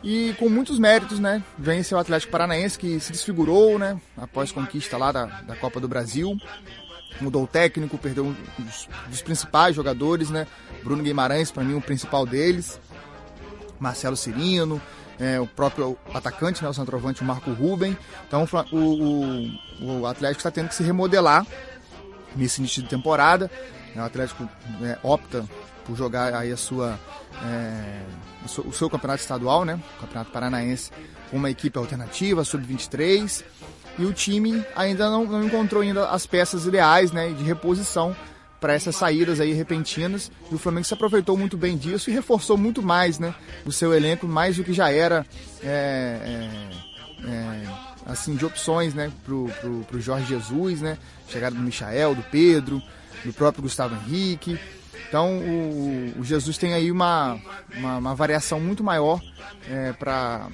E 0.02 0.34
com 0.38 0.50
muitos 0.50 0.78
méritos, 0.78 1.18
né? 1.18 1.42
Vence 1.56 1.94
o 1.94 1.98
Atlético 1.98 2.30
Paranaense, 2.30 2.78
que 2.78 3.00
se 3.00 3.10
desfigurou, 3.10 3.78
né? 3.78 3.98
Após 4.16 4.52
conquista 4.52 4.98
lá 4.98 5.10
da, 5.10 5.24
da 5.24 5.56
Copa 5.56 5.80
do 5.80 5.88
Brasil 5.88 6.36
mudou 7.20 7.44
o 7.44 7.46
técnico, 7.46 7.96
perdeu 7.98 8.26
um 8.26 8.36
dos, 8.58 8.88
dos 9.08 9.22
principais 9.22 9.74
jogadores, 9.74 10.30
né? 10.30 10.46
Bruno 10.82 11.02
Guimarães, 11.02 11.50
para 11.50 11.64
mim, 11.64 11.74
o 11.74 11.80
principal 11.80 12.26
deles. 12.26 12.78
Marcelo 13.78 14.16
Cirino, 14.16 14.80
é, 15.18 15.38
o 15.40 15.46
próprio 15.46 15.96
atacante, 16.12 16.62
né, 16.62 16.68
o 16.68 16.74
centroavante, 16.74 17.22
o 17.22 17.24
Marco 17.24 17.52
Ruben. 17.52 17.96
Então 18.26 18.46
o, 18.72 18.78
o, 18.78 20.00
o 20.00 20.06
Atlético 20.06 20.40
está 20.40 20.50
tendo 20.50 20.68
que 20.68 20.74
se 20.74 20.82
remodelar 20.82 21.46
nesse 22.34 22.60
início 22.60 22.82
de 22.82 22.88
temporada. 22.88 23.50
O 23.94 24.00
Atlético 24.00 24.48
é, 24.82 24.98
opta 25.02 25.44
por 25.84 25.96
jogar 25.96 26.34
aí 26.34 26.50
a 26.50 26.56
sua, 26.56 26.98
é, 27.44 28.00
o 28.64 28.72
seu 28.72 28.88
campeonato 28.88 29.20
estadual, 29.20 29.64
né, 29.64 29.78
o 29.98 30.00
Campeonato 30.00 30.30
Paranaense, 30.30 30.90
com 31.30 31.36
uma 31.36 31.50
equipe 31.50 31.78
alternativa, 31.78 32.42
sub-23 32.44 33.44
e 33.98 34.04
o 34.04 34.12
time 34.12 34.64
ainda 34.74 35.10
não, 35.10 35.24
não 35.24 35.44
encontrou 35.44 35.82
ainda 35.82 36.08
as 36.08 36.26
peças 36.26 36.66
ideais 36.66 37.12
né, 37.12 37.30
de 37.30 37.44
reposição 37.44 38.14
para 38.60 38.72
essas 38.72 38.96
saídas 38.96 39.40
aí 39.40 39.52
repentinas. 39.52 40.32
E 40.50 40.54
o 40.54 40.58
Flamengo 40.58 40.86
se 40.86 40.94
aproveitou 40.94 41.36
muito 41.36 41.56
bem 41.56 41.76
disso 41.76 42.10
e 42.10 42.12
reforçou 42.12 42.56
muito 42.56 42.82
mais, 42.82 43.18
né, 43.18 43.34
o 43.64 43.70
seu 43.70 43.92
elenco, 43.92 44.26
mais 44.26 44.56
do 44.56 44.64
que 44.64 44.72
já 44.72 44.90
era 44.90 45.26
é, 45.62 46.18
é, 47.22 47.28
é, 47.28 47.66
assim 48.06 48.34
de 48.34 48.44
opções, 48.44 48.94
né, 48.94 49.12
pro, 49.24 49.50
pro 49.86 50.00
Jorge 50.00 50.26
Jesus, 50.26 50.80
né, 50.80 50.98
chegada 51.28 51.54
do 51.54 51.62
Michael, 51.62 52.14
do 52.14 52.22
Pedro, 52.22 52.82
do 53.24 53.32
próprio 53.32 53.62
Gustavo 53.62 53.94
Henrique. 53.94 54.58
Então 55.08 55.38
o, 55.38 56.20
o 56.20 56.24
Jesus 56.24 56.58
tem 56.58 56.72
aí 56.72 56.90
uma, 56.90 57.38
uma, 57.76 57.98
uma 57.98 58.14
variação 58.14 58.58
muito 58.58 58.82
maior 58.82 59.20
é, 59.70 59.92
para 59.92 60.48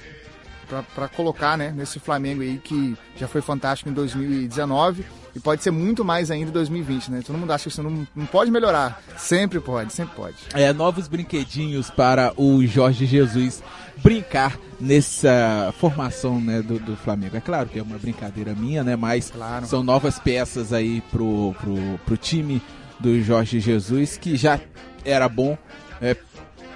para 0.95 1.07
colocar 1.09 1.57
né, 1.57 1.73
nesse 1.75 1.99
Flamengo 1.99 2.41
aí 2.41 2.57
que 2.57 2.97
já 3.15 3.27
foi 3.27 3.41
fantástico 3.41 3.89
em 3.89 3.93
2019 3.93 5.05
e 5.35 5.39
pode 5.39 5.63
ser 5.63 5.71
muito 5.71 6.03
mais 6.03 6.29
ainda 6.29 6.49
em 6.49 6.53
2020, 6.53 7.11
né? 7.11 7.21
Todo 7.25 7.37
mundo 7.37 7.51
acha 7.51 7.63
que 7.63 7.69
isso 7.69 7.83
não, 7.83 8.07
não 8.15 8.25
pode 8.25 8.51
melhorar. 8.51 9.01
Sempre 9.17 9.59
pode, 9.59 9.93
sempre 9.93 10.15
pode. 10.15 10.35
É, 10.53 10.73
novos 10.73 11.07
brinquedinhos 11.07 11.89
para 11.89 12.33
o 12.35 12.65
Jorge 12.65 13.05
Jesus 13.05 13.63
brincar 13.97 14.57
nessa 14.79 15.73
formação 15.79 16.39
né, 16.41 16.61
do, 16.61 16.79
do 16.79 16.95
Flamengo. 16.95 17.37
É 17.37 17.41
claro 17.41 17.69
que 17.69 17.79
é 17.79 17.83
uma 17.83 17.97
brincadeira 17.97 18.53
minha, 18.53 18.83
né? 18.83 18.95
Mas 18.95 19.31
claro. 19.31 19.65
são 19.65 19.83
novas 19.83 20.19
peças 20.19 20.73
aí 20.73 21.01
pro, 21.11 21.55
pro, 21.59 21.99
pro 22.05 22.17
time 22.17 22.61
do 22.99 23.21
Jorge 23.21 23.59
Jesus, 23.59 24.17
que 24.17 24.35
já 24.35 24.59
era 25.03 25.27
bom, 25.27 25.57
é, 26.01 26.15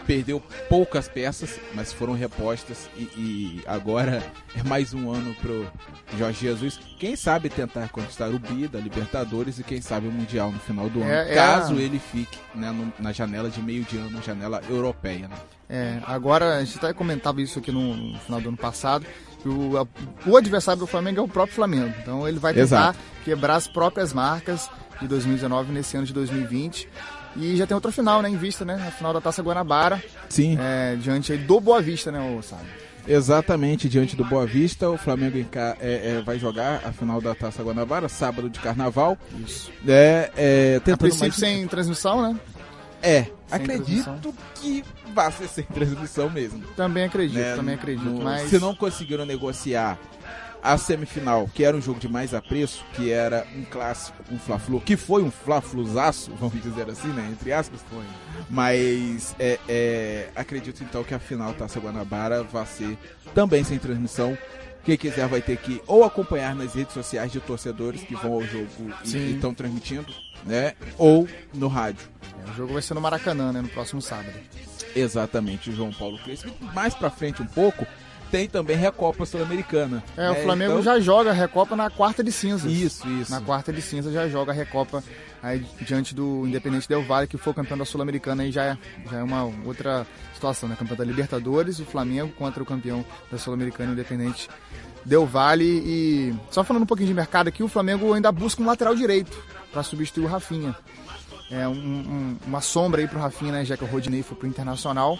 perdeu 0.05 0.41
poucas 0.69 1.07
peças, 1.07 1.59
mas 1.73 1.91
foram 1.91 2.13
repostas 2.13 2.89
e, 2.95 3.01
e, 3.01 3.63
agora 3.65 4.23
é 4.55 4.63
mais 4.63 4.93
um 4.93 5.11
ano 5.11 5.33
pro 5.35 5.67
Jorge 6.17 6.41
Jesus. 6.41 6.79
Quem 6.99 7.15
sabe 7.15 7.49
tentar 7.49 7.89
conquistar 7.89 8.29
o 8.29 8.39
bi 8.39 8.67
da 8.67 8.79
Libertadores 8.79 9.59
e 9.59 9.63
quem 9.63 9.81
sabe 9.81 10.07
o 10.07 10.11
Mundial 10.11 10.51
no 10.51 10.59
final 10.59 10.89
do 10.89 11.01
ano, 11.01 11.11
é, 11.11 11.31
é 11.31 11.35
caso 11.35 11.75
ele 11.75 11.99
fique 11.99 12.37
né, 12.53 12.71
no, 12.71 12.93
na 12.99 13.11
janela 13.11 13.49
de 13.49 13.61
meio 13.61 13.83
de 13.83 13.97
ano, 13.97 14.21
janela 14.21 14.61
europeia. 14.69 15.27
Né? 15.27 15.35
É, 15.69 15.99
agora 16.05 16.57
a 16.57 16.63
gente 16.63 16.77
até 16.77 16.93
comentava 16.93 17.41
isso 17.41 17.59
aqui 17.59 17.71
no, 17.71 17.95
no 17.95 18.19
final 18.19 18.39
do 18.39 18.49
ano 18.49 18.57
passado. 18.57 19.05
O, 19.45 19.77
a, 19.77 19.87
o 20.27 20.37
adversário 20.37 20.79
do 20.79 20.87
Flamengo 20.87 21.19
é 21.19 21.23
o 21.23 21.27
próprio 21.27 21.55
Flamengo. 21.55 21.93
Então 22.01 22.27
ele 22.27 22.39
vai 22.39 22.53
tentar 22.53 22.63
Exato. 22.63 22.99
quebrar 23.23 23.55
as 23.55 23.67
próprias 23.67 24.13
marcas 24.13 24.69
de 24.99 25.07
2019 25.07 25.71
nesse 25.71 25.97
ano 25.97 26.05
de 26.05 26.13
2020. 26.13 26.87
E 27.35 27.55
já 27.57 27.67
tem 27.67 27.75
outra 27.75 27.91
final, 27.91 28.21
né, 28.21 28.29
em 28.29 28.37
vista, 28.37 28.63
né? 28.63 28.81
A 28.87 28.91
final 28.91 29.13
da 29.13 29.21
Taça 29.21 29.41
Guanabara. 29.41 30.01
Sim. 30.29 30.57
É, 30.59 30.95
diante 30.95 31.31
aí 31.31 31.37
do 31.37 31.59
Boa 31.59 31.81
Vista, 31.81 32.11
né, 32.11 32.19
o 32.19 32.41
Sábio? 32.41 32.65
Exatamente, 33.07 33.87
diante 33.87 34.15
do 34.15 34.25
Boa 34.25 34.45
Vista, 34.47 34.89
o 34.89 34.97
Flamengo 34.97 35.37
é, 35.37 35.75
é, 35.79 36.21
vai 36.25 36.39
jogar 36.39 36.81
a 36.83 36.91
final 36.91 37.21
da 37.21 37.35
Taça 37.35 37.61
Guanabara, 37.61 38.09
sábado 38.09 38.49
de 38.49 38.59
carnaval. 38.59 39.17
Isso. 39.45 39.71
É, 39.87 40.31
é, 40.35 40.79
tentando 40.79 41.13
a 41.13 41.17
mais... 41.17 41.35
sem 41.35 41.67
transmissão, 41.67 42.21
né? 42.21 42.39
É, 43.03 43.23
sem 43.23 43.33
acredito 43.51 44.03
transmissão. 44.03 44.33
que 44.55 44.83
vai 45.13 45.31
ser 45.31 45.47
sem 45.47 45.63
transmissão 45.65 46.29
mesmo. 46.29 46.63
Também 46.75 47.03
acredito, 47.03 47.37
né? 47.37 47.55
também 47.55 47.75
acredito. 47.75 48.05
No, 48.05 48.23
mas... 48.23 48.49
Se 48.49 48.57
não 48.57 48.73
conseguiram 48.73 49.25
negociar 49.25 49.99
a 50.65 50.79
semifinal, 50.79 51.47
que 51.53 51.63
era 51.63 51.77
um 51.77 51.81
jogo 51.81 51.99
de 51.99 52.09
mais 52.09 52.33
apreço, 52.33 52.83
que 52.95 53.11
era 53.11 53.45
um 53.55 53.63
clássico, 53.63 54.17
um 54.31 54.39
Fla-Flu, 54.39 54.81
que 54.81 54.97
foi 54.97 55.21
um 55.21 55.29
Fla-Fluzaço, 55.29 56.31
vamos 56.39 56.59
dizer 56.59 56.89
assim, 56.89 57.09
né, 57.09 57.29
entre 57.31 57.53
aspas, 57.53 57.81
foi. 57.87 58.03
Mas 58.49 59.35
é, 59.37 59.59
é, 59.69 60.29
acredito 60.35 60.83
então 60.83 61.03
que 61.03 61.13
a 61.13 61.19
final 61.19 61.53
Taça 61.53 61.79
Guanabara 61.79 62.41
vai 62.41 62.65
ser 62.65 62.97
também 63.35 63.63
sem 63.63 63.77
transmissão. 63.77 64.35
Quem 64.83 64.97
quiser 64.97 65.27
vai 65.27 65.41
ter 65.41 65.57
que 65.57 65.81
ou 65.85 66.03
acompanhar 66.03 66.55
nas 66.55 66.73
redes 66.73 66.93
sociais 66.93 67.31
de 67.31 67.39
torcedores 67.39 68.01
que 68.01 68.15
vão 68.15 68.33
ao 68.33 68.43
jogo 68.43 68.67
Sim. 69.03 69.17
e 69.17 69.35
estão 69.35 69.53
transmitindo, 69.53 70.11
né? 70.43 70.73
Ou 70.97 71.27
no 71.53 71.67
rádio. 71.67 72.07
É, 72.45 72.51
o 72.51 72.53
jogo 72.53 72.73
vai 72.73 72.81
ser 72.81 72.93
no 72.93 73.01
Maracanã, 73.01 73.51
né? 73.51 73.61
No 73.61 73.69
próximo 73.69 74.01
sábado. 74.01 74.33
Exatamente, 74.95 75.71
João 75.71 75.91
Paulo 75.91 76.17
Crespo. 76.19 76.51
Mais 76.73 76.93
pra 76.93 77.09
frente 77.09 77.41
um 77.41 77.47
pouco, 77.47 77.85
tem 78.31 78.47
também 78.47 78.75
Recopa 78.75 79.25
Sul-Americana. 79.25 80.03
É, 80.17 80.29
o 80.29 80.33
é, 80.33 80.43
Flamengo 80.43 80.73
então... 80.73 80.83
já 80.83 80.99
joga 80.99 81.31
a 81.31 81.33
Recopa 81.33 81.75
na 81.75 81.89
quarta 81.89 82.23
de 82.23 82.31
cinzas. 82.31 82.71
Isso, 82.71 83.07
isso. 83.07 83.31
Na 83.31 83.41
quarta 83.41 83.71
de 83.71 83.81
cinzas 83.81 84.13
já 84.13 84.27
joga 84.27 84.51
a 84.51 84.55
Recopa 84.55 85.03
aí 85.41 85.65
diante 85.81 86.15
do 86.15 86.45
Independente 86.47 86.89
Del 86.89 87.03
Valle, 87.03 87.27
que 87.27 87.37
foi 87.37 87.53
campeão 87.53 87.77
da 87.77 87.85
Sul-Americana, 87.85 88.43
aí 88.43 88.51
já 88.51 88.63
é, 88.63 88.77
já 89.09 89.19
é 89.19 89.23
uma 89.23 89.43
outra 89.65 90.05
situação, 90.33 90.67
né? 90.67 90.75
Campeão 90.77 90.97
da 90.97 91.03
Libertadores, 91.03 91.79
o 91.79 91.85
Flamengo 91.85 92.33
contra 92.37 92.61
o 92.61 92.65
campeão 92.65 93.05
da 93.31 93.37
Sul-Americana, 93.37 93.93
Independente 93.93 94.49
Del 95.03 95.25
Valle. 95.25 95.65
E 95.85 96.35
só 96.49 96.63
falando 96.63 96.83
um 96.83 96.87
pouquinho 96.87 97.09
de 97.09 97.13
mercado 97.13 97.47
aqui, 97.47 97.63
o 97.63 97.67
Flamengo 97.67 98.13
ainda 98.13 98.31
busca 98.31 98.61
um 98.61 98.65
lateral 98.65 98.95
direito 98.95 99.37
para 99.71 99.83
substituir 99.83 100.25
o 100.25 100.27
Rafinha. 100.27 100.75
É 101.49 101.67
um, 101.67 101.73
um, 101.73 102.37
uma 102.47 102.61
sombra 102.61 103.01
aí 103.01 103.07
pro 103.07 103.19
Rafinha, 103.19 103.51
né? 103.51 103.65
Já 103.65 103.77
que 103.77 103.83
o 103.83 103.87
Rodinei 103.87 104.23
foi 104.23 104.35
pro 104.35 104.47
Internacional 104.47 105.17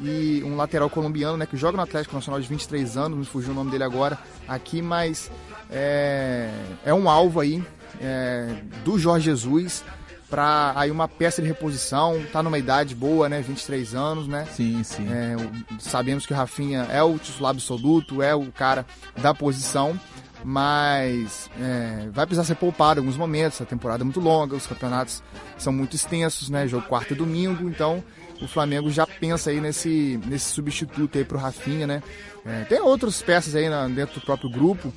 e 0.00 0.42
um 0.44 0.56
lateral 0.56 0.88
colombiano, 0.88 1.36
né, 1.36 1.46
que 1.46 1.56
joga 1.56 1.76
no 1.76 1.82
Atlético 1.82 2.14
Nacional 2.14 2.40
de 2.40 2.48
23 2.48 2.96
anos, 2.96 3.18
me 3.18 3.24
fugiu 3.24 3.50
o 3.50 3.54
nome 3.54 3.70
dele 3.70 3.84
agora 3.84 4.18
aqui, 4.46 4.80
mas 4.80 5.30
é, 5.70 6.50
é 6.84 6.94
um 6.94 7.08
alvo 7.10 7.40
aí 7.40 7.62
é, 8.00 8.62
do 8.84 8.98
Jorge 8.98 9.24
Jesus 9.26 9.84
para 10.30 10.74
aí 10.76 10.90
uma 10.90 11.08
peça 11.08 11.40
de 11.40 11.48
reposição, 11.48 12.22
tá 12.30 12.42
numa 12.42 12.58
idade 12.58 12.94
boa, 12.94 13.30
né, 13.30 13.40
23 13.40 13.94
anos, 13.94 14.28
né? 14.28 14.46
Sim, 14.52 14.82
sim. 14.84 15.06
É, 15.10 15.36
sabemos 15.80 16.26
que 16.26 16.34
o 16.34 16.36
Rafinha 16.36 16.86
é 16.90 17.02
o 17.02 17.18
titular 17.18 17.50
absoluto, 17.50 18.22
é 18.22 18.34
o 18.34 18.52
cara 18.52 18.84
da 19.16 19.32
posição, 19.32 19.98
mas 20.44 21.50
é, 21.60 22.08
vai 22.12 22.26
precisar 22.26 22.44
ser 22.44 22.54
poupado 22.54 23.00
em 23.00 23.02
alguns 23.02 23.16
momentos, 23.16 23.60
a 23.60 23.64
temporada 23.64 24.02
é 24.02 24.04
muito 24.04 24.20
longa, 24.20 24.56
os 24.56 24.66
campeonatos 24.66 25.22
são 25.56 25.72
muito 25.72 25.96
extensos, 25.96 26.48
né, 26.48 26.66
jogo 26.66 26.86
quarta 26.86 27.12
e 27.12 27.16
domingo, 27.16 27.68
então 27.68 28.02
o 28.40 28.46
Flamengo 28.46 28.90
já 28.90 29.06
pensa 29.06 29.50
aí 29.50 29.60
nesse, 29.60 30.20
nesse 30.26 30.52
substituto 30.52 31.18
aí 31.18 31.24
pro 31.24 31.38
Rafinha, 31.38 31.86
né? 31.86 32.02
É, 32.46 32.64
tem 32.64 32.80
outras 32.80 33.20
peças 33.20 33.54
aí 33.54 33.68
na, 33.68 33.88
dentro 33.88 34.20
do 34.20 34.24
próprio 34.24 34.48
grupo, 34.48 34.92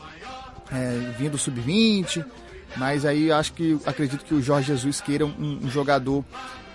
é, 0.71 1.13
vindo 1.17 1.37
sub-20, 1.37 2.23
mas 2.77 3.05
aí 3.05 3.31
acho 3.31 3.53
que 3.53 3.79
acredito 3.85 4.23
que 4.23 4.33
o 4.33 4.41
Jorge 4.41 4.67
Jesus 4.67 5.01
queira 5.01 5.25
um, 5.25 5.59
um 5.63 5.69
jogador 5.69 6.23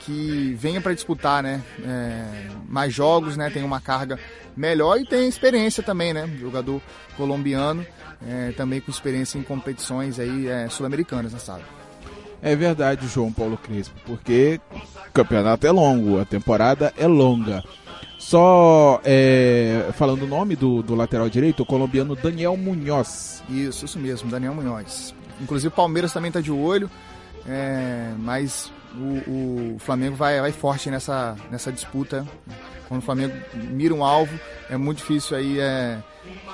que 0.01 0.55
venha 0.59 0.81
para 0.81 0.95
disputar, 0.95 1.43
né? 1.43 1.63
É, 1.85 2.49
mais 2.69 2.93
jogos, 2.93 3.37
né? 3.37 3.51
Tem 3.51 3.65
uma 3.65 3.81
carga 3.81 4.19
melhor 4.57 5.01
e 5.01 5.05
tem 5.05 5.29
experiência 5.29 5.83
também, 5.83 6.13
né? 6.13 6.29
Jogador 6.39 6.81
colombiano, 7.17 7.85
é, 8.27 8.53
também 8.53 8.81
com 8.81 8.91
experiência 8.91 9.39
em 9.39 9.43
competições 9.43 10.19
aí 10.19 10.49
é, 10.49 10.69
sul-americanas, 10.69 11.33
né, 11.33 11.39
sabe? 11.39 11.63
É 12.43 12.55
verdade, 12.55 13.09
João 13.09 13.33
Paulo 13.33 13.57
Crespo, 13.57 13.95
porque 14.05 14.61
o 15.09 15.13
campeonato 15.13 15.67
é 15.67 15.71
longo, 15.73 16.21
a 16.21 16.25
temporada 16.25 16.93
é 16.97 17.07
longa. 17.07 17.65
Só 18.19 19.01
é, 19.05 19.91
falando 19.95 20.23
o 20.23 20.27
nome 20.27 20.57
do, 20.57 20.83
do 20.83 20.95
lateral 20.95 21.29
direito, 21.29 21.63
o 21.63 21.67
colombiano 21.67 22.17
Daniel 22.17 22.57
Munhoz. 22.57 23.43
Isso, 23.49 23.85
isso 23.85 23.99
mesmo, 23.99 24.31
Daniel 24.31 24.55
Munhoz. 24.55 25.15
Inclusive 25.41 25.69
o 25.69 25.77
Palmeiras 25.77 26.13
também 26.13 26.29
está 26.29 26.41
de 26.41 26.51
olho, 26.51 26.91
é, 27.47 28.13
mas 28.19 28.73
o, 28.97 29.75
o, 29.75 29.79
Flamengo 29.79 30.17
vai, 30.17 30.41
vai 30.41 30.53
forte 30.53 30.91
nessa, 30.91 31.37
nessa 31.51 31.71
disputa. 31.71 32.27
Quando 32.89 33.01
o 33.01 33.05
Flamengo 33.05 33.35
mira 33.55 33.95
um 33.95 34.05
alvo, 34.05 34.39
é 34.71 34.77
muito 34.77 34.99
difícil 34.99 35.37
aí 35.37 35.59
é, 35.59 35.99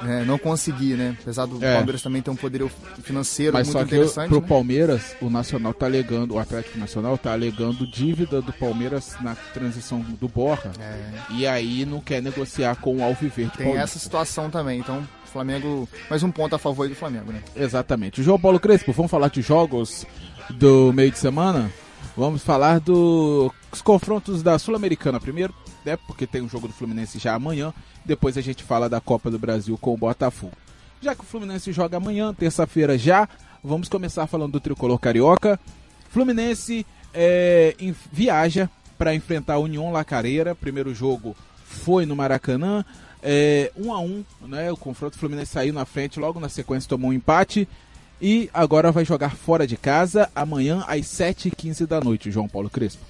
é, 0.02 0.24
não 0.24 0.38
conseguir, 0.38 0.96
né? 0.96 1.16
Apesar 1.20 1.46
do 1.46 1.62
é. 1.64 1.74
Palmeiras 1.74 2.02
também 2.02 2.22
ter 2.22 2.30
um 2.30 2.36
poder 2.36 2.66
financeiro 3.02 3.52
Mas 3.52 3.66
muito 3.66 3.78
só 3.78 3.84
que 3.84 3.94
interessante. 3.94 4.28
Pro 4.28 4.40
né? 4.40 4.46
Palmeiras, 4.46 5.16
o 5.20 5.28
Nacional 5.28 5.74
tá 5.74 5.86
alegando, 5.86 6.34
o 6.34 6.38
Atlético 6.38 6.78
Nacional 6.78 7.18
tá 7.18 7.32
alegando 7.32 7.86
dívida 7.86 8.40
do 8.40 8.52
Palmeiras 8.52 9.14
na 9.20 9.34
transição 9.34 10.00
do 10.00 10.28
Borra. 10.28 10.72
É. 10.80 11.34
E 11.34 11.46
aí 11.46 11.84
não 11.84 12.00
quer 12.00 12.22
negociar 12.22 12.76
com 12.76 12.96
o 12.96 13.04
Alviverde. 13.04 13.58
Tem 13.58 13.76
essa 13.76 13.98
situação 13.98 14.50
também, 14.50 14.80
então 14.80 15.06
Flamengo, 15.32 15.88
mais 16.10 16.22
um 16.22 16.30
ponto 16.30 16.54
a 16.54 16.58
favor 16.58 16.86
do 16.88 16.94
Flamengo, 16.94 17.32
né? 17.32 17.42
Exatamente. 17.56 18.20
O 18.20 18.24
João 18.24 18.38
Paulo 18.38 18.60
Crespo, 18.60 18.92
vamos 18.92 19.10
falar 19.10 19.28
de 19.28 19.40
jogos 19.40 20.06
do 20.50 20.92
meio 20.92 21.10
de 21.10 21.18
semana? 21.18 21.72
Vamos 22.14 22.42
falar 22.42 22.78
dos 22.78 23.50
confrontos 23.82 24.42
da 24.42 24.58
Sul-Americana 24.58 25.18
primeiro, 25.18 25.54
né? 25.84 25.96
Porque 26.06 26.26
tem 26.26 26.42
um 26.42 26.48
jogo 26.48 26.68
do 26.68 26.74
Fluminense 26.74 27.18
já 27.18 27.34
amanhã. 27.34 27.72
Depois 28.04 28.36
a 28.36 28.40
gente 28.40 28.62
fala 28.62 28.88
da 28.88 29.00
Copa 29.00 29.30
do 29.30 29.38
Brasil 29.38 29.76
com 29.78 29.94
o 29.94 29.96
Botafogo. 29.96 30.52
Já 31.00 31.14
que 31.14 31.22
o 31.22 31.26
Fluminense 31.26 31.72
joga 31.72 31.96
amanhã, 31.96 32.32
terça-feira 32.32 32.96
já, 32.96 33.28
vamos 33.62 33.88
começar 33.88 34.26
falando 34.26 34.52
do 34.52 34.60
tricolor 34.60 34.98
carioca. 34.98 35.58
Fluminense 36.10 36.86
é, 37.12 37.74
em, 37.78 37.94
viaja 38.12 38.70
para 38.96 39.14
enfrentar 39.14 39.54
a 39.54 39.58
União 39.58 39.90
Lacareira. 39.90 40.54
Primeiro 40.54 40.94
jogo 40.94 41.36
foi 41.64 42.06
no 42.06 42.14
Maracanã. 42.14 42.84
É, 43.22 43.72
um 43.76 43.92
a 43.92 44.00
um, 44.00 44.24
né? 44.42 44.70
O 44.70 44.76
confronto 44.76 45.18
Fluminense 45.18 45.52
saiu 45.52 45.72
na 45.72 45.84
frente, 45.84 46.20
logo 46.20 46.40
na 46.40 46.48
sequência 46.48 46.88
tomou 46.88 47.10
um 47.10 47.14
empate. 47.14 47.68
E 48.20 48.48
agora 48.54 48.92
vai 48.92 49.04
jogar 49.04 49.34
fora 49.34 49.66
de 49.66 49.76
casa 49.76 50.30
amanhã 50.34 50.84
às 50.86 51.06
7h15 51.06 51.86
da 51.86 52.00
noite, 52.00 52.30
João 52.30 52.48
Paulo 52.48 52.70
Crespo. 52.70 53.04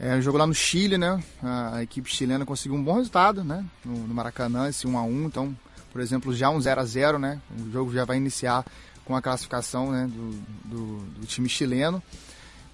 É, 0.00 0.14
um 0.14 0.22
jogo 0.22 0.38
lá 0.38 0.46
no 0.46 0.54
Chile, 0.54 0.96
né? 0.96 1.22
A, 1.42 1.82
equipe 1.82 2.08
chilena 2.08 2.46
conseguiu 2.46 2.78
um 2.78 2.82
bom 2.82 2.94
resultado, 2.94 3.42
né? 3.42 3.64
No, 3.84 4.06
no 4.06 4.14
Maracanã, 4.14 4.68
esse 4.68 4.86
1x1. 4.86 5.26
Então, 5.26 5.56
por 5.90 6.00
exemplo, 6.00 6.32
já 6.32 6.48
um 6.50 6.58
0x0, 6.58 7.18
né? 7.18 7.40
O 7.58 7.70
jogo 7.70 7.92
já 7.92 8.04
vai 8.04 8.16
iniciar 8.16 8.64
com 9.04 9.16
a 9.16 9.22
classificação 9.22 9.90
né? 9.90 10.06
do, 10.06 10.30
do, 10.64 10.98
do 11.20 11.26
time 11.26 11.48
chileno. 11.48 12.00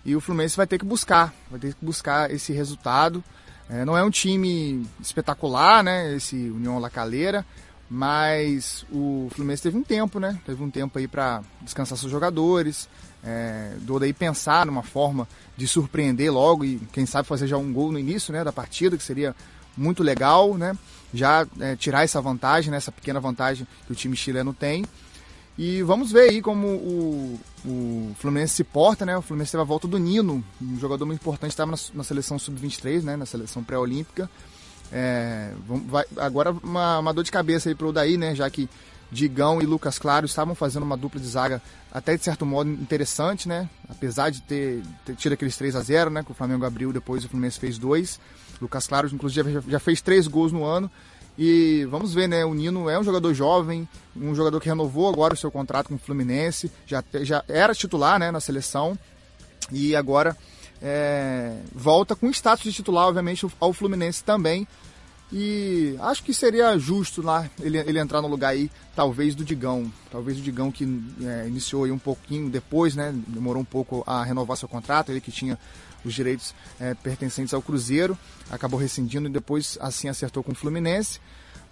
E 0.04 0.14
o 0.14 0.20
Fluminense 0.20 0.56
vai 0.56 0.66
ter 0.66 0.78
que 0.78 0.84
buscar, 0.84 1.32
vai 1.50 1.58
ter 1.58 1.72
que 1.72 1.82
buscar 1.82 2.30
esse 2.30 2.52
resultado. 2.52 3.24
É, 3.70 3.86
não 3.86 3.96
é 3.96 4.04
um 4.04 4.10
time 4.10 4.86
espetacular, 5.00 5.82
né? 5.82 6.14
Esse 6.14 6.36
União 6.36 6.78
La 6.78 6.90
Calera, 6.90 7.46
mas 7.88 8.84
o 8.92 9.28
Fluminense 9.30 9.62
teve 9.62 9.78
um 9.78 9.82
tempo, 9.82 10.20
né? 10.20 10.38
Teve 10.44 10.62
um 10.62 10.70
tempo 10.70 10.98
aí 10.98 11.08
para 11.08 11.42
descansar 11.62 11.96
seus 11.96 12.12
jogadores, 12.12 12.86
é, 13.24 13.72
do 13.80 13.98
daí 13.98 14.12
pensar 14.12 14.66
numa 14.66 14.82
forma 14.82 15.26
de 15.56 15.66
surpreender 15.66 16.32
logo 16.32 16.64
e 16.64 16.78
quem 16.92 17.06
sabe 17.06 17.26
fazer 17.26 17.46
já 17.46 17.56
um 17.56 17.72
gol 17.72 17.90
no 17.90 17.98
início, 17.98 18.32
né, 18.32 18.44
da 18.44 18.52
partida, 18.52 18.96
que 18.96 19.02
seria 19.02 19.34
muito 19.76 20.02
legal, 20.02 20.54
né? 20.56 20.76
Já 21.12 21.46
é, 21.60 21.76
tirar 21.76 22.04
essa 22.04 22.20
vantagem, 22.20 22.70
né, 22.70 22.76
essa 22.76 22.92
pequena 22.92 23.20
vantagem 23.20 23.66
que 23.86 23.92
o 23.92 23.94
time 23.94 24.16
chileno 24.16 24.52
tem. 24.52 24.84
E 25.56 25.82
vamos 25.82 26.10
ver 26.10 26.30
aí 26.30 26.42
como 26.42 26.66
o, 26.66 27.40
o 27.64 28.14
Fluminense 28.18 28.54
se 28.54 28.64
porta, 28.64 29.06
né? 29.06 29.16
O 29.16 29.22
Fluminense 29.22 29.52
teve 29.52 29.62
a 29.62 29.64
volta 29.64 29.86
do 29.86 29.98
Nino, 29.98 30.44
um 30.60 30.78
jogador 30.78 31.06
muito 31.06 31.20
importante, 31.20 31.50
estava 31.50 31.70
na, 31.70 31.76
na 31.94 32.02
seleção 32.02 32.38
sub-23, 32.38 33.02
né? 33.04 33.16
Na 33.16 33.24
seleção 33.24 33.62
pré-olímpica. 33.62 34.28
É, 34.92 35.52
agora 36.16 36.50
uma, 36.62 36.98
uma, 36.98 37.14
dor 37.14 37.22
de 37.24 37.30
cabeça 37.30 37.68
aí 37.68 37.74
pro 37.74 37.92
Daí, 37.92 38.16
né? 38.16 38.34
Já 38.34 38.50
que 38.50 38.68
Digão 39.10 39.60
e 39.60 39.66
Lucas 39.66 39.98
Claro 39.98 40.26
estavam 40.26 40.54
fazendo 40.54 40.82
uma 40.82 40.96
dupla 40.96 41.20
de 41.20 41.26
zaga 41.26 41.62
até 41.92 42.16
de 42.16 42.24
certo 42.24 42.44
modo 42.44 42.70
interessante, 42.70 43.48
né? 43.48 43.68
Apesar 43.88 44.30
de 44.30 44.42
ter, 44.42 44.82
ter 45.04 45.14
tido 45.14 45.32
aqueles 45.32 45.56
3 45.56 45.76
a 45.76 45.80
0 45.80 46.10
né? 46.10 46.22
Que 46.22 46.32
o 46.32 46.34
Flamengo 46.34 46.64
abriu, 46.64 46.92
depois 46.92 47.24
o 47.24 47.28
Fluminense 47.28 47.60
fez 47.60 47.78
dois. 47.78 48.18
Lucas 48.60 48.86
Claro, 48.86 49.08
inclusive, 49.12 49.52
já, 49.52 49.60
já 49.60 49.78
fez 49.78 50.00
três 50.00 50.26
gols 50.26 50.52
no 50.52 50.64
ano. 50.64 50.90
E 51.36 51.86
vamos 51.90 52.14
ver, 52.14 52.28
né? 52.28 52.44
O 52.44 52.54
Nino 52.54 52.88
é 52.88 52.98
um 52.98 53.02
jogador 53.02 53.34
jovem, 53.34 53.88
um 54.16 54.34
jogador 54.34 54.60
que 54.60 54.68
renovou 54.68 55.08
agora 55.08 55.34
o 55.34 55.36
seu 55.36 55.50
contrato 55.50 55.88
com 55.88 55.96
o 55.96 55.98
Fluminense, 55.98 56.70
já, 56.86 57.02
já 57.22 57.44
era 57.48 57.74
titular 57.74 58.20
né, 58.20 58.30
na 58.30 58.38
seleção 58.38 58.96
e 59.72 59.96
agora 59.96 60.36
é, 60.80 61.56
volta 61.74 62.14
com 62.14 62.28
status 62.30 62.64
de 62.64 62.72
titular, 62.72 63.06
obviamente, 63.06 63.46
ao 63.58 63.72
Fluminense 63.72 64.22
também. 64.22 64.66
E 65.32 65.96
acho 66.00 66.22
que 66.22 66.32
seria 66.32 66.78
justo 66.78 67.22
lá 67.22 67.48
ele, 67.60 67.78
ele 67.78 67.98
entrar 67.98 68.22
no 68.22 68.28
lugar 68.28 68.50
aí, 68.50 68.70
talvez 68.94 69.34
do 69.34 69.44
Digão. 69.44 69.90
Talvez 70.10 70.38
o 70.38 70.42
Digão 70.42 70.70
que 70.70 70.84
é, 71.22 71.46
iniciou 71.48 71.84
aí 71.84 71.90
um 71.90 71.98
pouquinho 71.98 72.48
depois, 72.50 72.94
né? 72.94 73.12
Demorou 73.26 73.62
um 73.62 73.64
pouco 73.64 74.04
a 74.06 74.22
renovar 74.22 74.56
seu 74.56 74.68
contrato, 74.68 75.10
ele 75.10 75.20
que 75.20 75.32
tinha 75.32 75.58
os 76.04 76.14
direitos 76.14 76.54
é, 76.78 76.94
pertencentes 76.94 77.54
ao 77.54 77.62
Cruzeiro, 77.62 78.16
acabou 78.50 78.78
rescindindo 78.78 79.28
e 79.28 79.32
depois 79.32 79.78
assim 79.80 80.08
acertou 80.08 80.42
com 80.42 80.52
o 80.52 80.54
Fluminense. 80.54 81.18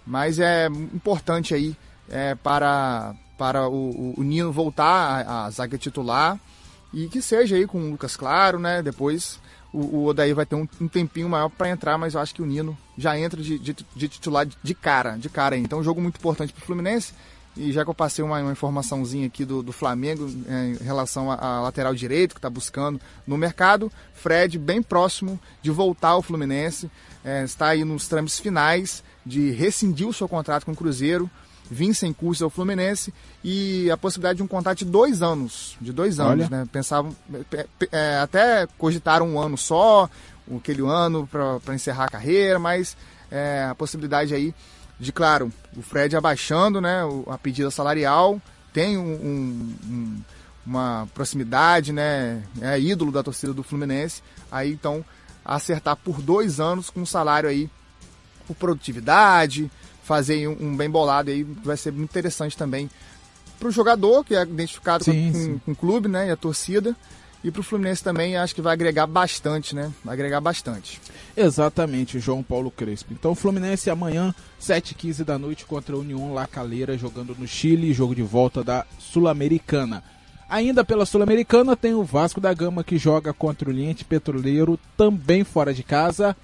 Mas 0.05 0.39
é 0.39 0.65
importante 0.65 1.53
aí 1.53 1.77
é, 2.09 2.35
para, 2.35 3.15
para 3.37 3.69
o, 3.69 4.13
o, 4.17 4.23
Nino 4.23 4.51
voltar 4.51 5.25
à, 5.25 5.45
à 5.45 5.49
zaga 5.49 5.77
titular 5.77 6.37
e 6.93 7.07
que 7.07 7.21
seja 7.21 7.55
aí 7.55 7.65
com 7.65 7.79
o 7.79 7.91
Lucas 7.91 8.17
Claro, 8.17 8.59
né? 8.59 8.81
Depois 8.81 9.39
o, 9.73 9.79
o 9.79 10.05
Odaí 10.05 10.33
vai 10.33 10.45
ter 10.45 10.55
um, 10.55 10.67
um 10.79 10.87
tempinho 10.87 11.27
maior 11.27 11.49
para 11.49 11.69
entrar, 11.69 11.97
mas 11.97 12.13
eu 12.13 12.21
acho 12.21 12.33
que 12.33 12.41
o 12.41 12.45
Nino 12.45 12.77
já 12.97 13.17
entra 13.17 13.41
de, 13.41 13.57
de, 13.57 13.75
de 13.95 14.07
titular 14.07 14.45
de 14.45 14.75
cara, 14.75 15.17
de 15.17 15.29
cara 15.29 15.55
aí. 15.55 15.61
Então, 15.61 15.79
um 15.79 15.83
jogo 15.83 15.99
muito 15.99 16.17
importante 16.17 16.53
para 16.53 16.61
o 16.61 16.65
Fluminense. 16.65 17.13
E 17.55 17.71
já 17.71 17.83
que 17.83 17.89
eu 17.89 17.93
passei 17.93 18.23
uma, 18.23 18.39
uma 18.39 18.51
informaçãozinha 18.51 19.27
aqui 19.27 19.45
do, 19.45 19.61
do 19.61 19.71
Flamengo 19.71 20.27
é, 20.47 20.69
em 20.69 20.83
relação 20.83 21.31
à 21.31 21.61
lateral 21.61 21.93
direito 21.93 22.33
que 22.33 22.39
está 22.39 22.49
buscando 22.49 22.99
no 23.27 23.37
mercado, 23.37 23.91
Fred 24.13 24.57
bem 24.57 24.81
próximo 24.81 25.39
de 25.61 25.69
voltar 25.69 26.09
ao 26.09 26.23
Fluminense, 26.23 26.89
é, 27.23 27.43
está 27.43 27.67
aí 27.67 27.83
nos 27.83 28.07
trâmites 28.07 28.39
finais 28.39 29.03
de 29.23 29.51
rescindir 29.51 30.07
o 30.07 30.13
seu 30.13 30.27
contrato 30.27 30.65
com 30.65 30.71
o 30.71 30.75
Cruzeiro, 30.75 31.29
vir 31.69 31.93
sem 31.93 32.13
custos 32.13 32.41
ao 32.41 32.49
Fluminense 32.49 33.13
e 33.43 33.89
a 33.89 33.97
possibilidade 33.97 34.37
de 34.37 34.43
um 34.43 34.47
contrato 34.47 34.79
de 34.79 34.85
dois 34.85 35.21
anos, 35.21 35.77
de 35.79 35.91
dois 35.91 36.19
anos, 36.19 36.45
Olha. 36.45 36.49
né? 36.49 36.67
Pensavam, 36.71 37.15
é, 37.91 38.17
até 38.17 38.67
cogitaram 38.77 39.27
um 39.27 39.39
ano 39.39 39.57
só, 39.57 40.09
aquele 40.55 40.81
ano 40.81 41.27
para 41.27 41.73
encerrar 41.73 42.05
a 42.05 42.09
carreira, 42.09 42.59
mas 42.59 42.97
é, 43.31 43.67
a 43.69 43.75
possibilidade 43.75 44.33
aí 44.33 44.53
de, 44.99 45.11
claro, 45.11 45.51
o 45.75 45.81
Fred 45.81 46.15
abaixando 46.15 46.79
né, 46.79 47.01
a 47.27 47.37
pedida 47.37 47.71
salarial, 47.71 48.41
tem 48.71 48.97
um, 48.97 49.75
um, 49.85 50.21
uma 50.65 51.07
proximidade, 51.13 51.91
né, 51.91 52.43
é 52.61 52.79
ídolo 52.79 53.11
da 53.11 53.23
torcida 53.23 53.53
do 53.53 53.63
Fluminense, 53.63 54.21
aí 54.51 54.71
então 54.71 55.03
acertar 55.43 55.97
por 55.97 56.21
dois 56.21 56.59
anos 56.59 56.89
com 56.89 57.01
um 57.01 57.05
salário 57.05 57.49
aí 57.49 57.69
por 58.47 58.55
produtividade, 58.55 59.69
fazer 60.03 60.47
um, 60.47 60.57
um 60.59 60.77
bem 60.77 60.89
bolado 60.89 61.31
aí 61.31 61.43
vai 61.43 61.77
ser 61.77 61.91
muito 61.91 62.11
interessante 62.11 62.57
também 62.57 62.89
para 63.59 63.69
o 63.69 63.71
jogador, 63.71 64.23
que 64.25 64.35
é 64.35 64.41
identificado 64.41 65.03
sim, 65.05 65.31
com, 65.31 65.39
com, 65.39 65.59
com, 65.59 65.71
o 65.71 65.75
clube 65.75 66.09
né, 66.09 66.27
e 66.27 66.31
a 66.31 66.35
torcida, 66.35 66.95
e 67.43 67.51
para 67.51 67.61
o 67.61 67.63
Fluminense 67.63 68.03
também 68.03 68.37
acho 68.37 68.55
que 68.55 68.61
vai 68.61 68.73
agregar 68.73 69.05
bastante, 69.05 69.75
né? 69.75 69.91
Vai 70.03 70.13
agregar 70.13 70.39
bastante. 70.39 71.01
Exatamente, 71.35 72.19
João 72.19 72.41
Paulo 72.41 72.71
Crespo. 72.71 73.11
Então 73.11 73.31
o 73.31 73.35
Fluminense 73.35 73.89
amanhã, 73.89 74.33
7h15 74.61 75.25
da 75.25 75.37
noite, 75.37 75.65
contra 75.65 75.93
a 75.93 75.99
União 75.99 76.33
La 76.33 76.47
Calera, 76.47 76.97
jogando 76.97 77.35
no 77.37 77.45
Chile, 77.45 77.93
jogo 77.93 78.15
de 78.15 78.21
volta 78.21 78.63
da 78.63 78.85
Sul-Americana. 78.97 80.03
Ainda 80.47 80.85
pela 80.85 81.05
Sul-Americana 81.05 81.75
tem 81.75 81.93
o 81.93 82.03
Vasco 82.03 82.39
da 82.39 82.53
Gama 82.53 82.83
que 82.83 82.97
joga 82.97 83.33
contra 83.33 83.69
o 83.69 83.73
Liente 83.73 84.05
Petroleiro, 84.05 84.79
também 84.95 85.43
fora 85.43 85.73
de 85.73 85.83
casa, 85.83 86.37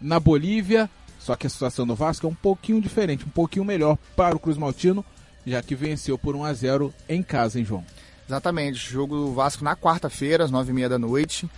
na 0.00 0.18
Bolívia. 0.18 0.90
Só 1.20 1.36
que 1.36 1.46
a 1.46 1.50
situação 1.50 1.86
do 1.86 1.94
Vasco 1.94 2.26
é 2.26 2.30
um 2.30 2.34
pouquinho 2.34 2.80
diferente, 2.80 3.24
um 3.26 3.30
pouquinho 3.30 3.64
melhor 3.64 3.96
para 4.16 4.34
o 4.34 4.38
Cruz 4.38 4.56
Maltino, 4.56 5.04
já 5.46 5.62
que 5.62 5.74
venceu 5.74 6.18
por 6.18 6.34
1 6.34 6.44
a 6.44 6.52
0 6.52 6.94
em 7.08 7.22
casa, 7.22 7.58
hein, 7.58 7.64
João? 7.64 7.84
Exatamente, 8.26 8.78
jogo 8.78 9.16
do 9.16 9.34
Vasco 9.34 9.62
na 9.62 9.76
quarta-feira, 9.76 10.44
às 10.44 10.50
nove 10.50 10.70
e 10.70 10.74
meia 10.74 10.88
da 10.88 10.98
noite. 10.98 11.48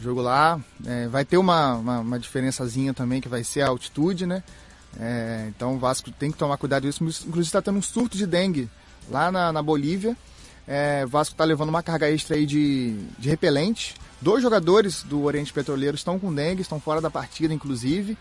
Jogo 0.00 0.20
lá, 0.20 0.60
é, 0.84 1.06
vai 1.06 1.24
ter 1.24 1.36
uma, 1.36 1.74
uma, 1.74 2.00
uma, 2.00 2.18
diferençazinha 2.18 2.92
também, 2.92 3.20
que 3.20 3.28
vai 3.28 3.44
ser 3.44 3.62
a 3.62 3.68
altitude, 3.68 4.26
né? 4.26 4.42
É, 4.98 5.46
então 5.48 5.74
o 5.74 5.78
Vasco 5.78 6.10
tem 6.10 6.32
que 6.32 6.38
tomar 6.38 6.56
cuidado 6.56 6.82
com 6.82 6.88
isso. 6.88 7.24
Inclusive 7.28 7.48
está 7.48 7.62
tendo 7.62 7.78
um 7.78 7.82
surto 7.82 8.16
de 8.16 8.26
dengue 8.26 8.68
lá 9.08 9.30
na, 9.30 9.52
na 9.52 9.62
Bolívia. 9.62 10.16
É, 10.66 11.02
o 11.04 11.08
Vasco 11.08 11.34
está 11.34 11.44
levando 11.44 11.68
uma 11.68 11.82
carga 11.82 12.10
extra 12.10 12.36
aí 12.36 12.46
de, 12.46 12.96
de 13.18 13.28
repelente. 13.28 13.94
Dois 14.20 14.42
jogadores 14.42 15.02
do 15.02 15.22
Oriente 15.22 15.52
Petroleiro 15.52 15.94
estão 15.94 16.18
com 16.18 16.34
dengue, 16.34 16.62
estão 16.62 16.80
fora 16.80 17.00
da 17.00 17.10
partida, 17.10 17.52
inclusive. 17.52 18.16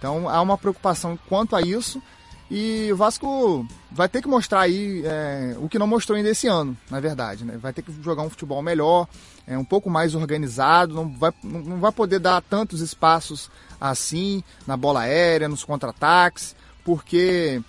Então 0.00 0.28
há 0.30 0.40
uma 0.40 0.56
preocupação 0.56 1.16
quanto 1.28 1.54
a 1.54 1.60
isso. 1.60 2.02
E 2.50 2.90
o 2.92 2.96
Vasco 2.96 3.64
vai 3.92 4.08
ter 4.08 4.20
que 4.20 4.26
mostrar 4.26 4.62
aí 4.62 5.02
é, 5.04 5.54
o 5.58 5.68
que 5.68 5.78
não 5.78 5.86
mostrou 5.86 6.16
ainda 6.16 6.30
esse 6.30 6.48
ano, 6.48 6.76
na 6.90 6.98
verdade. 6.98 7.44
Né? 7.44 7.56
Vai 7.56 7.72
ter 7.72 7.82
que 7.82 7.92
jogar 8.02 8.24
um 8.24 8.30
futebol 8.30 8.60
melhor, 8.60 9.06
é, 9.46 9.56
um 9.56 9.64
pouco 9.64 9.88
mais 9.88 10.16
organizado, 10.16 10.92
não 10.92 11.08
vai, 11.12 11.32
não 11.44 11.78
vai 11.78 11.92
poder 11.92 12.18
dar 12.18 12.42
tantos 12.42 12.80
espaços 12.80 13.48
assim 13.80 14.42
na 14.66 14.76
bola 14.76 15.02
aérea, 15.02 15.48
nos 15.48 15.62
contra-ataques, 15.62 16.56
porque 16.84 17.62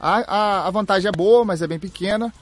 a, 0.00 0.16
a, 0.16 0.66
a, 0.66 0.70
vantagem 0.70 1.08
é 1.08 1.12
boa, 1.12 1.44
mas 1.44 1.62
é 1.62 1.68
bem 1.68 1.78
pequena. 1.78 2.34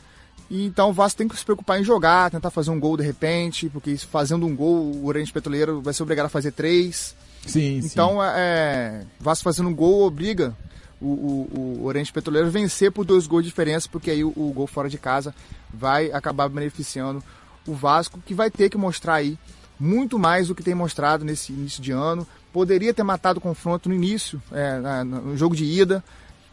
E 0.49 0.65
então 0.65 0.89
o 0.91 0.93
Vasco 0.95 1.19
tem 1.19 1.29
que 1.29 1.37
se 1.37 1.45
preocupar 1.45 1.79
em 1.79 1.85
jogar, 1.85 2.31
tentar 2.31 2.51
fazer 2.51 2.71
um 2.71 2.81
gol 2.81 2.97
de 2.97 3.03
repente, 3.03 3.69
porque 3.69 3.99
fazendo 3.99 4.47
um 4.47 4.57
gol 4.57 4.93
o 4.95 5.07
Oriente 5.07 5.33
Petroleiro 5.33 5.83
vai 5.83 5.93
ser 5.93 6.03
obrigado 6.03 6.27
a 6.27 6.31
fazer 6.31 6.53
três. 6.53 7.15
Sim, 7.47 7.81
então, 7.85 8.13
sim. 8.13 8.19
É, 8.21 9.03
é 9.03 9.07
Vasco 9.21 9.45
fazendo 9.45 9.69
um 9.69 9.75
gol 9.75 10.07
obriga 10.07 10.57
o, 11.01 11.07
o, 11.07 11.79
o 11.81 11.85
Oriente 11.85 12.13
Petroleiro 12.13 12.51
vencer 12.51 12.93
por 12.93 13.05
dois 13.05 13.27
gols 13.27 13.43
de 13.43 13.51
diferença, 13.51 13.89
porque 13.91 14.11
aí 14.11 14.23
o, 14.23 14.33
o 14.37 14.53
gol 14.55 14.67
fora 14.67 14.89
de 14.89 14.99
casa 14.99 15.35
vai 15.73 16.13
acabar 16.13 16.49
beneficiando 16.49 17.23
o 17.67 17.75
Vasco, 17.75 18.21
que 18.25 18.35
vai 18.35 18.51
ter 18.51 18.71
que 18.71 18.77
mostrar 18.77 19.15
aí 19.15 19.37
muito 19.79 20.19
mais 20.19 20.49
do 20.49 20.55
que 20.55 20.63
tem 20.63 20.75
mostrado 20.75 21.25
nesse 21.25 21.53
início 21.53 21.83
de 21.83 21.91
ano. 21.91 22.27
Poderia 22.53 22.95
ter 22.95 23.03
matado 23.03 23.39
o 23.39 23.43
confronto 23.43 23.89
no 23.89 23.95
início, 23.95 24.41
é, 24.53 25.03
no 25.03 25.37
jogo 25.37 25.57
de 25.57 25.65
ida. 25.65 26.05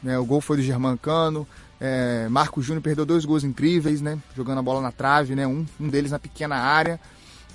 Né, 0.02 0.17
o 0.17 0.25
gol 0.25 0.41
foi 0.41 0.58
do 0.58 0.63
Germancano. 0.63 1.47
É, 1.80 2.28
Marco 2.30 2.62
Júnior 2.62 2.82
perdeu 2.82 3.06
dois 3.06 3.25
gols 3.25 3.43
incríveis, 3.43 4.02
né? 4.02 4.17
Jogando 4.36 4.60
a 4.60 4.62
bola 4.62 4.82
na 4.82 4.91
trave, 4.91 5.36
né? 5.36 5.45
Um, 5.45 5.65
um 5.80 5.88
deles 5.88 6.12
na 6.12 6.19
pequena 6.19 6.56
área. 6.56 6.99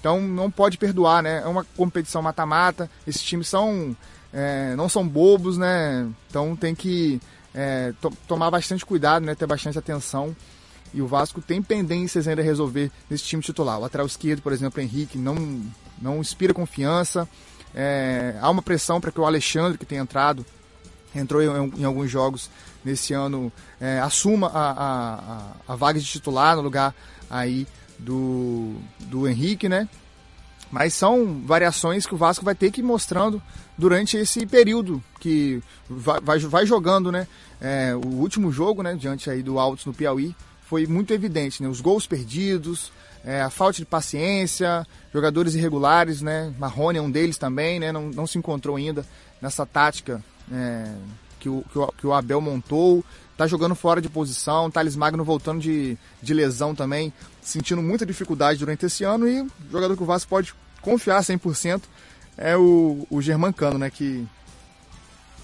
Então 0.04 0.20
não 0.20 0.50
pode 0.50 0.76
perdoar, 0.76 1.22
né? 1.22 1.40
É 1.42 1.46
uma 1.46 1.64
competição 1.64 2.20
mata-mata. 2.20 2.90
Esses 3.06 3.22
times 3.22 3.48
são 3.48 3.96
é, 4.34 4.76
não 4.76 4.86
são 4.86 5.08
bobos, 5.08 5.56
né? 5.56 6.06
Então 6.28 6.54
tem 6.54 6.74
que 6.74 7.18
é, 7.54 7.90
to 8.02 8.12
tomar 8.28 8.50
bastante 8.50 8.84
cuidado, 8.84 9.24
né? 9.24 9.34
Ter 9.34 9.46
bastante 9.46 9.78
atenção. 9.78 10.36
E 10.92 11.00
o 11.00 11.06
Vasco 11.06 11.40
tem 11.40 11.62
pendências 11.62 12.28
ainda 12.28 12.42
a 12.42 12.44
resolver 12.44 12.92
nesse 13.08 13.24
time 13.24 13.40
titular. 13.40 13.78
O 13.78 13.80
lateral 13.80 14.06
esquerdo, 14.06 14.42
por 14.42 14.52
exemplo, 14.52 14.78
Henrique, 14.78 15.16
não, 15.16 15.62
não 15.98 16.20
inspira 16.20 16.52
confiança. 16.52 17.26
É, 17.74 18.36
há 18.42 18.50
uma 18.50 18.60
pressão 18.60 19.00
para 19.00 19.10
que 19.10 19.18
o 19.18 19.24
Alexandre, 19.24 19.78
que 19.78 19.86
tem 19.86 19.96
entrado, 19.96 20.44
entrou 21.14 21.40
em, 21.40 21.80
em 21.80 21.84
alguns 21.84 22.10
jogos 22.10 22.50
nesse 22.84 23.14
ano, 23.14 23.50
é, 23.80 24.00
assuma 24.00 24.48
a, 24.48 24.70
a, 24.70 25.72
a, 25.72 25.76
vaga 25.76 25.98
de 25.98 26.04
titular 26.04 26.56
no 26.56 26.62
lugar 26.62 26.94
aí 27.30 27.66
do, 28.04 28.74
do 29.00 29.26
Henrique, 29.26 29.68
né? 29.68 29.88
Mas 30.70 30.94
são 30.94 31.40
variações 31.44 32.06
que 32.06 32.14
o 32.14 32.18
Vasco 32.18 32.44
vai 32.44 32.54
ter 32.54 32.70
que 32.70 32.80
ir 32.80 32.84
mostrando 32.84 33.40
durante 33.78 34.16
esse 34.16 34.44
período 34.46 35.02
que 35.20 35.62
vai, 35.88 36.20
vai, 36.20 36.38
vai 36.38 36.66
jogando, 36.66 37.10
né? 37.10 37.26
É, 37.60 37.94
o 37.94 38.06
último 38.06 38.50
jogo, 38.52 38.82
né, 38.82 38.94
diante 38.94 39.30
aí 39.30 39.42
do 39.42 39.58
Altos 39.58 39.86
no 39.86 39.94
Piauí, 39.94 40.34
foi 40.66 40.86
muito 40.86 41.12
evidente, 41.12 41.62
né? 41.62 41.68
Os 41.68 41.80
gols 41.80 42.06
perdidos, 42.06 42.92
é, 43.24 43.40
a 43.40 43.50
falta 43.50 43.78
de 43.78 43.84
paciência, 43.84 44.86
jogadores 45.12 45.54
irregulares, 45.54 46.20
né? 46.20 46.52
Marrone 46.58 46.98
é 46.98 47.02
um 47.02 47.10
deles 47.10 47.38
também, 47.38 47.78
né? 47.78 47.92
Não, 47.92 48.08
não 48.08 48.26
se 48.26 48.36
encontrou 48.36 48.76
ainda 48.76 49.06
nessa 49.40 49.64
tática 49.64 50.22
é, 50.52 50.92
que, 51.44 51.48
o, 51.48 51.64
que, 51.70 51.78
o, 51.78 51.86
que 51.98 52.06
o 52.06 52.12
Abel 52.12 52.40
montou. 52.40 53.04
Tá 53.36 53.46
jogando 53.46 53.74
fora 53.74 54.00
de 54.00 54.08
posição, 54.08 54.70
Thales 54.70 54.94
Magno 54.94 55.24
voltando 55.24 55.60
de, 55.60 55.98
de 56.22 56.32
lesão 56.32 56.72
também, 56.72 57.12
sentindo 57.42 57.82
muita 57.82 58.06
dificuldade 58.06 58.60
durante 58.60 58.86
esse 58.86 59.02
ano 59.02 59.28
e 59.28 59.44
jogador 59.70 59.96
que 59.96 60.02
o 60.02 60.06
Vasco 60.06 60.30
pode 60.30 60.54
confiar 60.80 61.20
100% 61.20 61.82
é 62.36 62.56
o, 62.56 63.06
o 63.10 63.20
Germancano, 63.20 63.76
né? 63.76 63.90
Que 63.90 64.24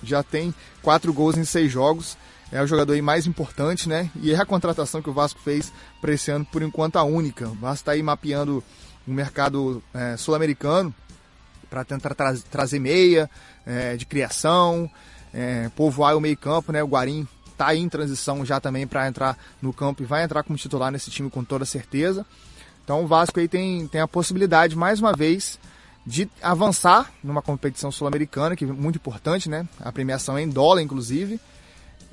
já 0.05 0.23
tem 0.23 0.55
quatro 0.83 1.13
gols 1.13 1.37
em 1.37 1.45
seis 1.45 1.71
jogos 1.71 2.17
é 2.53 2.61
o 2.61 2.67
jogador 2.67 3.01
mais 3.01 3.27
importante, 3.27 3.89
né? 3.89 4.11
E 4.21 4.33
é 4.33 4.37
a 4.37 4.45
contratação 4.45 5.01
que 5.01 5.09
o 5.09 5.13
Vasco 5.13 5.41
fez 5.41 5.73
para 6.01 6.13
esse 6.13 6.31
ano, 6.31 6.45
por 6.45 6.63
enquanto, 6.63 6.97
a 6.97 7.05
única. 7.05 7.49
O 7.49 7.55
Vasco 7.55 7.83
está 7.83 7.93
aí 7.93 8.03
mapeando 8.03 8.63
o 9.07 9.11
mercado 9.13 9.83
é, 9.95 10.17
sul-americano 10.17 10.93
para 11.69 11.85
tentar 11.85 12.15
tra 12.15 12.35
trazer 12.51 12.81
meia 12.81 13.31
é, 13.65 13.97
de 13.97 14.05
criação, 14.05 14.91
é, 15.33 15.69
povoar 15.77 16.17
o 16.17 16.21
meio-campo, 16.21 16.73
né? 16.73 16.83
O 16.83 16.89
Guarim 16.89 17.27
está 17.51 17.75
em 17.75 17.89
transição 17.89 18.45
já 18.45 18.61
também 18.61 18.87
para 18.87 19.07
entrar 19.07 19.37
no 19.61 19.73
campo 19.73 20.03
e 20.03 20.07
vai 20.07 20.25
entrar 20.25 20.43
como 20.43 20.59
titular 20.59 20.91
nesse 20.91 21.11
time 21.11 21.31
com 21.31 21.45
toda 21.45 21.65
certeza. 21.65 22.25
Então 22.85 23.05
o 23.05 23.07
Vasco 23.07 23.39
aí 23.39 23.49
tem, 23.49 23.87
tem 23.87 24.01
a 24.01 24.09
possibilidade, 24.09 24.77
mais 24.77 25.01
uma 25.01 25.13
vez, 25.13 25.59
de 26.07 26.29
avançar 26.43 27.13
numa 27.23 27.43
competição 27.43 27.93
sul-americana, 27.93 28.57
que 28.57 28.65
é 28.65 28.69
muito 28.69 28.97
importante, 28.97 29.49
né? 29.49 29.69
A 29.79 29.93
premiação 29.93 30.39
é 30.39 30.43
em 30.43 30.49
dólar, 30.49 30.83
inclusive 30.83 31.39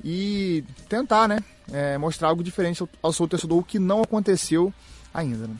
e 0.04 0.64
tentar, 0.88 1.28
né, 1.28 1.38
é, 1.72 1.98
mostrar 1.98 2.28
algo 2.28 2.42
diferente 2.42 2.82
ao, 3.02 3.12
seu 3.12 3.26
torcedor, 3.26 3.58
o 3.58 3.64
que 3.64 3.78
não 3.78 4.02
aconteceu 4.02 4.72
ainda. 5.12 5.46
Né? 5.46 5.56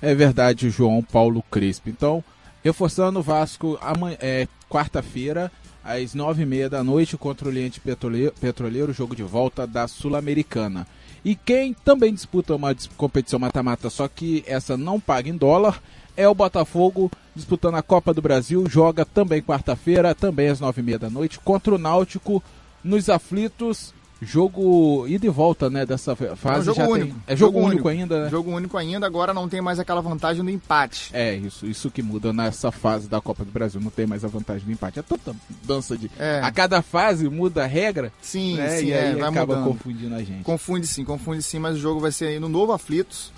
É 0.00 0.14
verdade, 0.14 0.70
João 0.70 1.02
Paulo 1.02 1.42
Crespo. 1.50 1.88
Então, 1.88 2.24
reforçando 2.64 3.18
o 3.18 3.22
Vasco, 3.22 3.78
amanhã, 3.80 4.16
é, 4.20 4.48
quarta-feira, 4.68 5.52
às 5.84 6.14
nove 6.14 6.42
e 6.42 6.46
meia 6.46 6.68
da 6.70 6.82
noite, 6.82 7.16
contra 7.16 7.46
o 7.46 7.50
Oriente 7.50 7.80
Petroleiro, 7.80 8.32
Petroleiro, 8.40 8.92
jogo 8.92 9.16
de 9.16 9.22
volta 9.22 9.66
da 9.66 9.88
Sul-Americana. 9.88 10.86
E 11.24 11.34
quem 11.36 11.72
também 11.72 12.12
disputa 12.12 12.56
uma 12.56 12.74
competição 12.96 13.38
mata-mata, 13.38 13.88
só 13.88 14.08
que 14.08 14.42
essa 14.46 14.76
não 14.76 14.98
paga 14.98 15.28
em 15.28 15.36
dólar, 15.36 15.80
é 16.16 16.28
o 16.28 16.34
Botafogo 16.34 17.10
disputando 17.34 17.76
a 17.76 17.82
Copa 17.82 18.12
do 18.12 18.20
Brasil. 18.20 18.68
Joga 18.68 19.04
também 19.04 19.40
quarta-feira, 19.40 20.14
também 20.14 20.48
às 20.48 20.60
nove 20.60 20.80
e 20.80 20.84
meia 20.84 20.98
da 20.98 21.08
noite, 21.08 21.38
contra 21.40 21.74
o 21.74 21.78
Náutico 21.78 22.42
nos 22.82 23.08
aflitos. 23.08 23.94
Jogo 24.24 25.04
ida 25.08 25.26
e 25.26 25.28
volta, 25.28 25.68
né, 25.68 25.84
dessa 25.84 26.14
fase. 26.14 26.60
É, 26.60 26.62
jogo 26.62 26.76
já 26.76 26.88
único. 26.88 27.14
Tem... 27.14 27.22
é 27.26 27.36
jogo, 27.36 27.54
jogo 27.54 27.66
único, 27.66 27.88
único, 27.88 27.88
ainda, 27.88 28.24
né? 28.24 28.30
Jogo 28.30 28.50
único 28.52 28.78
ainda, 28.78 29.04
agora 29.04 29.34
não 29.34 29.48
tem 29.48 29.60
mais 29.60 29.80
aquela 29.80 30.00
vantagem 30.00 30.44
do 30.44 30.50
empate. 30.50 31.10
É, 31.12 31.34
isso, 31.34 31.66
isso 31.66 31.90
que 31.90 32.04
muda 32.04 32.32
nessa 32.32 32.70
fase 32.70 33.08
da 33.08 33.20
Copa 33.20 33.44
do 33.44 33.50
Brasil, 33.50 33.80
não 33.80 33.90
tem 33.90 34.06
mais 34.06 34.24
a 34.24 34.28
vantagem 34.28 34.64
do 34.64 34.70
empate. 34.70 35.00
É 35.00 35.02
tanta 35.02 35.34
dança 35.64 35.98
de. 35.98 36.08
É. 36.16 36.40
A 36.40 36.52
cada 36.52 36.82
fase 36.82 37.28
muda 37.28 37.64
a 37.64 37.66
regra. 37.66 38.12
Sim, 38.22 38.58
né? 38.58 38.78
sim, 38.78 38.86
e 38.86 38.94
aí 38.94 39.18
é, 39.18 39.22
acaba 39.22 39.56
mudando. 39.56 39.64
confundindo 39.72 40.14
a 40.14 40.22
gente. 40.22 40.44
Confunde 40.44 40.86
sim, 40.86 41.04
confunde 41.04 41.42
sim, 41.42 41.58
mas 41.58 41.74
o 41.74 41.80
jogo 41.80 41.98
vai 41.98 42.12
ser 42.12 42.26
aí 42.26 42.38
no 42.38 42.48
novo 42.48 42.72
Aflitos, 42.72 43.32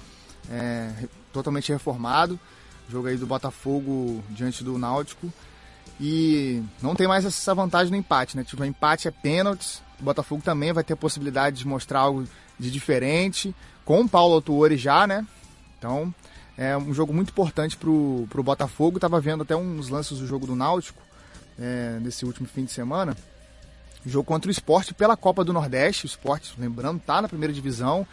é, 0.50 0.90
totalmente 1.32 1.72
reformado. 1.72 2.38
Jogo 2.90 3.08
aí 3.08 3.16
do 3.16 3.26
Botafogo 3.26 4.22
diante 4.28 4.62
do 4.62 4.76
Náutico. 4.76 5.32
E 5.98 6.62
não 6.82 6.94
tem 6.94 7.08
mais 7.08 7.24
essa 7.24 7.54
vantagem 7.54 7.90
no 7.90 7.96
empate, 7.96 8.36
né? 8.36 8.44
Tipo, 8.44 8.62
o 8.62 8.66
empate 8.66 9.08
é 9.08 9.10
pênaltis. 9.10 9.82
O 10.00 10.04
Botafogo 10.04 10.42
também 10.42 10.72
vai 10.72 10.84
ter 10.84 10.94
a 10.94 10.96
possibilidade 10.96 11.58
de 11.58 11.66
mostrar 11.66 12.00
algo 12.00 12.26
de 12.58 12.70
diferente. 12.70 13.54
Com 13.84 14.00
o 14.02 14.08
Paulo 14.08 14.34
Autuori 14.34 14.76
já, 14.76 15.06
né? 15.06 15.26
Então, 15.78 16.14
é 16.56 16.76
um 16.76 16.94
jogo 16.94 17.12
muito 17.12 17.30
importante 17.30 17.76
pro, 17.76 18.26
pro 18.30 18.42
Botafogo. 18.42 18.98
Tava 18.98 19.20
vendo 19.20 19.42
até 19.42 19.54
uns 19.54 19.88
lances 19.88 20.18
do 20.18 20.26
jogo 20.26 20.46
do 20.46 20.56
Náutico 20.56 21.02
é, 21.58 21.98
nesse 22.00 22.24
último 22.24 22.48
fim 22.48 22.64
de 22.64 22.72
semana. 22.72 23.16
Jogo 24.06 24.24
contra 24.24 24.48
o 24.48 24.52
esporte 24.52 24.92
pela 24.92 25.16
Copa 25.16 25.44
do 25.44 25.52
Nordeste. 25.52 26.04
O 26.04 26.06
esporte, 26.06 26.54
lembrando, 26.58 27.00
tá 27.00 27.22
na 27.22 27.28
primeira 27.28 27.52
divisão 27.52 28.06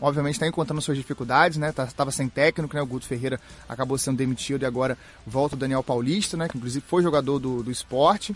obviamente 0.00 0.34
está 0.34 0.46
encontrando 0.46 0.80
suas 0.80 0.96
dificuldades, 0.96 1.58
né? 1.58 1.72
Tá, 1.72 2.10
sem 2.10 2.28
técnico, 2.28 2.74
né? 2.74 2.82
O 2.82 2.86
Guto 2.86 3.06
Ferreira 3.06 3.40
acabou 3.68 3.98
sendo 3.98 4.16
demitido 4.16 4.62
e 4.62 4.66
agora 4.66 4.96
volta 5.26 5.56
o 5.56 5.58
Daniel 5.58 5.82
Paulista, 5.82 6.36
né? 6.36 6.48
Que 6.48 6.56
inclusive 6.56 6.84
foi 6.86 7.02
jogador 7.02 7.38
do, 7.38 7.62
do 7.62 7.70
esporte. 7.70 8.34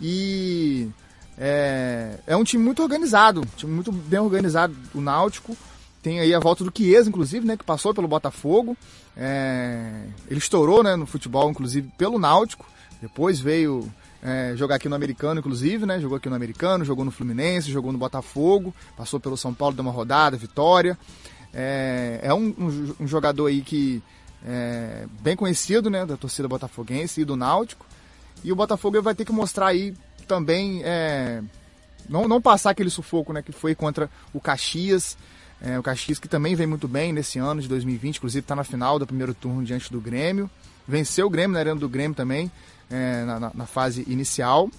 E 0.00 0.88
é, 1.40 2.18
é 2.26 2.36
um 2.36 2.42
time 2.42 2.62
muito 2.62 2.82
organizado, 2.82 3.42
um 3.42 3.56
time 3.56 3.72
muito 3.72 3.92
bem 3.92 4.18
organizado, 4.18 4.74
o 4.92 5.00
Náutico. 5.00 5.56
Tem 6.02 6.20
aí 6.20 6.34
a 6.34 6.40
volta 6.40 6.64
do 6.64 6.72
Chiesa, 6.76 7.08
inclusive, 7.08 7.46
né? 7.46 7.56
Que 7.56 7.64
passou 7.64 7.94
pelo 7.94 8.08
Botafogo. 8.08 8.76
É, 9.16 10.04
ele 10.28 10.38
estourou 10.38 10.82
né, 10.82 10.96
no 10.96 11.06
futebol, 11.06 11.50
inclusive, 11.50 11.90
pelo 11.96 12.18
Náutico. 12.18 12.66
Depois 13.00 13.38
veio 13.38 13.88
é, 14.22 14.54
jogar 14.56 14.76
aqui 14.76 14.88
no 14.88 14.96
Americano, 14.96 15.38
inclusive, 15.38 15.86
né? 15.86 16.00
Jogou 16.00 16.16
aqui 16.16 16.28
no 16.28 16.34
Americano, 16.34 16.84
jogou 16.84 17.04
no 17.04 17.10
Fluminense, 17.10 17.70
jogou 17.70 17.92
no 17.92 17.98
Botafogo, 17.98 18.74
passou 18.96 19.20
pelo 19.20 19.36
São 19.36 19.54
Paulo, 19.54 19.74
deu 19.74 19.84
uma 19.84 19.92
rodada, 19.92 20.36
vitória. 20.36 20.98
É, 21.54 22.20
é 22.22 22.34
um, 22.34 22.54
um, 22.58 22.94
um, 23.00 23.06
jogador 23.06 23.46
aí 23.46 23.62
que 23.62 24.02
é 24.44 25.06
bem 25.20 25.36
conhecido, 25.36 25.88
né? 25.88 26.04
Da 26.04 26.16
torcida 26.16 26.48
botafoguense 26.48 27.20
e 27.20 27.24
do 27.24 27.36
Náutico. 27.36 27.86
E 28.42 28.52
o 28.52 28.56
Botafogo 28.56 29.00
vai 29.02 29.14
ter 29.14 29.24
que 29.24 29.32
mostrar 29.32 29.68
aí 29.68 29.94
também, 30.28 30.82
é, 30.84 31.42
não, 32.08 32.28
não 32.28 32.40
passar 32.40 32.70
aquele 32.70 32.90
sufoco, 32.90 33.32
né? 33.32 33.42
Que 33.42 33.50
foi 33.50 33.74
contra 33.74 34.08
o 34.32 34.40
Caxias. 34.40 35.16
É, 35.60 35.76
o 35.78 35.82
Caxias 35.82 36.18
que 36.20 36.28
também 36.28 36.54
vem 36.54 36.66
muito 36.66 36.86
bem 36.86 37.12
nesse 37.12 37.38
ano 37.38 37.60
de 37.60 37.66
2020, 37.66 38.18
inclusive 38.18 38.44
está 38.44 38.54
na 38.54 38.62
final 38.62 38.98
do 38.98 39.06
primeiro 39.06 39.34
turno 39.34 39.64
diante 39.64 39.90
do 39.90 40.00
Grêmio. 40.00 40.48
Venceu 40.86 41.26
o 41.26 41.30
Grêmio 41.30 41.54
na 41.54 41.58
arena 41.58 41.80
do 41.80 41.88
Grêmio 41.88 42.14
também 42.14 42.50
é, 42.90 43.24
na, 43.24 43.50
na, 43.52 43.66
fase 43.66 44.04
inicial. 44.06 44.70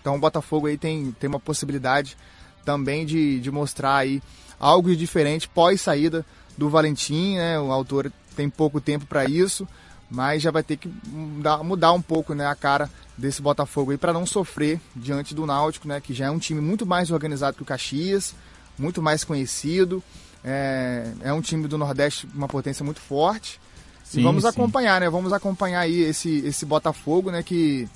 Então 0.00 0.16
o 0.16 0.18
Botafogo 0.18 0.66
aí 0.66 0.78
tem, 0.78 1.12
tem 1.12 1.28
uma 1.28 1.40
possibilidade 1.40 2.16
também 2.64 3.04
de, 3.04 3.40
de 3.40 3.50
mostrar 3.50 3.96
aí 3.96 4.22
algo 4.58 4.94
diferente 4.96 5.48
pós 5.48 5.80
saída 5.80 6.24
do 6.56 6.68
Valentim, 6.68 7.36
né? 7.36 7.60
O 7.60 7.70
autor 7.70 8.10
tem 8.34 8.48
pouco 8.48 8.80
tempo 8.80 9.06
para 9.06 9.24
isso, 9.24 9.66
mas 10.10 10.42
já 10.42 10.50
vai 10.50 10.62
ter 10.62 10.76
que 10.76 10.90
mudar, 11.06 11.62
mudar 11.62 11.92
um 11.92 12.02
pouco 12.02 12.34
né, 12.34 12.46
a 12.46 12.54
cara 12.54 12.90
desse 13.16 13.42
Botafogo 13.42 13.90
aí 13.90 13.98
para 13.98 14.12
não 14.12 14.24
sofrer 14.24 14.80
diante 14.94 15.34
do 15.34 15.44
Náutico, 15.44 15.88
né? 15.88 16.00
Que 16.00 16.14
já 16.14 16.26
é 16.26 16.30
um 16.30 16.38
time 16.38 16.60
muito 16.60 16.86
mais 16.86 17.10
organizado 17.10 17.56
que 17.56 17.62
o 17.62 17.66
Caxias, 17.66 18.34
muito 18.78 19.02
mais 19.02 19.24
conhecido. 19.24 20.02
É, 20.44 21.12
é 21.22 21.32
um 21.32 21.40
time 21.40 21.66
do 21.66 21.76
Nordeste, 21.76 22.28
uma 22.32 22.46
potência 22.46 22.84
muito 22.84 23.00
forte. 23.00 23.60
Sim, 24.04 24.20
e 24.20 24.22
vamos 24.22 24.44
sim. 24.44 24.48
acompanhar, 24.48 25.00
né? 25.00 25.10
Vamos 25.10 25.32
acompanhar 25.32 25.80
aí 25.80 26.00
esse, 26.00 26.38
esse 26.46 26.64
Botafogo, 26.64 27.30
né? 27.30 27.42
Que 27.42 27.88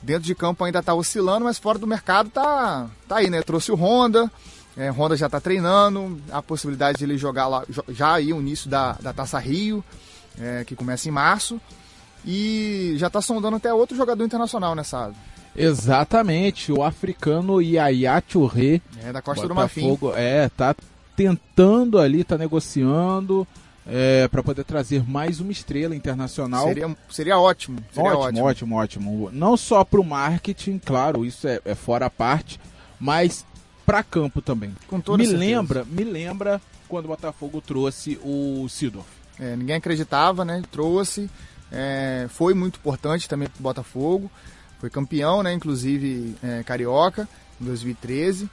dentro 0.00 0.22
de 0.22 0.34
campo 0.34 0.64
ainda 0.64 0.78
está 0.78 0.94
oscilando, 0.94 1.44
mas 1.44 1.58
fora 1.58 1.78
do 1.78 1.86
mercado 1.86 2.30
tá, 2.30 2.88
tá 3.06 3.16
aí, 3.16 3.28
né? 3.28 3.42
Trouxe 3.42 3.72
o 3.72 3.74
Honda, 3.74 4.30
é, 4.76 4.90
Honda 4.90 5.16
já 5.16 5.26
está 5.26 5.40
treinando, 5.40 6.20
a 6.30 6.40
possibilidade 6.40 6.98
de 6.98 7.04
ele 7.04 7.18
jogar 7.18 7.48
lá 7.48 7.64
já 7.88 8.14
aí 8.14 8.32
o 8.32 8.40
início 8.40 8.70
da, 8.70 8.92
da 8.92 9.12
Taça 9.12 9.38
Rio, 9.38 9.84
é, 10.40 10.64
que 10.64 10.74
começa 10.76 11.08
em 11.08 11.12
março, 11.12 11.60
e 12.24 12.94
já 12.96 13.06
está 13.06 13.20
sondando 13.20 13.56
até 13.56 13.72
outro 13.72 13.96
jogador 13.96 14.24
internacional 14.24 14.74
nessa 14.74 15.12
Exatamente, 15.56 16.70
o 16.70 16.84
africano 16.84 17.60
Yaya 17.60 18.20
Touré. 18.20 18.80
É, 19.02 19.12
da 19.12 19.20
Costa 19.20 19.48
Botafogo, 19.48 19.96
do 19.96 20.06
Marfim. 20.06 20.20
É, 20.20 20.48
tá 20.50 20.74
tentando 21.16 21.98
ali, 21.98 22.22
tá 22.22 22.38
negociando 22.38 23.46
é, 23.84 24.28
para 24.28 24.42
poder 24.42 24.62
trazer 24.64 25.02
mais 25.08 25.40
uma 25.40 25.50
estrela 25.50 25.96
internacional. 25.96 26.68
Seria, 26.68 26.96
seria 27.10 27.38
ótimo. 27.38 27.78
Seria 27.92 28.10
ótimo, 28.10 28.44
ótimo, 28.44 28.76
ótimo, 28.76 28.76
ótimo. 28.76 29.30
Não 29.32 29.56
só 29.56 29.82
para 29.82 30.00
o 30.00 30.04
marketing, 30.04 30.78
claro, 30.78 31.24
isso 31.24 31.48
é, 31.48 31.60
é 31.64 31.74
fora 31.74 32.06
a 32.06 32.10
parte, 32.10 32.60
mas 33.00 33.44
para 33.84 34.02
campo 34.02 34.40
também. 34.40 34.72
Com 34.86 35.00
toda 35.00 35.18
me 35.18 35.26
certeza. 35.26 35.44
lembra, 35.44 35.84
me 35.84 36.04
lembra 36.04 36.60
quando 36.86 37.06
o 37.06 37.08
Botafogo 37.08 37.60
trouxe 37.60 38.18
o 38.22 38.68
Sidorf. 38.68 39.17
É, 39.38 39.56
ninguém 39.56 39.76
acreditava, 39.76 40.44
né? 40.44 40.62
Trouxe, 40.70 41.30
é, 41.70 42.26
foi 42.28 42.54
muito 42.54 42.78
importante 42.78 43.28
também 43.28 43.48
para 43.48 43.58
o 43.58 43.62
Botafogo. 43.62 44.30
Foi 44.78 44.88
campeão, 44.90 45.42
né? 45.42 45.52
Inclusive 45.52 46.34
é, 46.42 46.62
carioca 46.62 47.28
em 47.60 47.64
2013. 47.64 48.48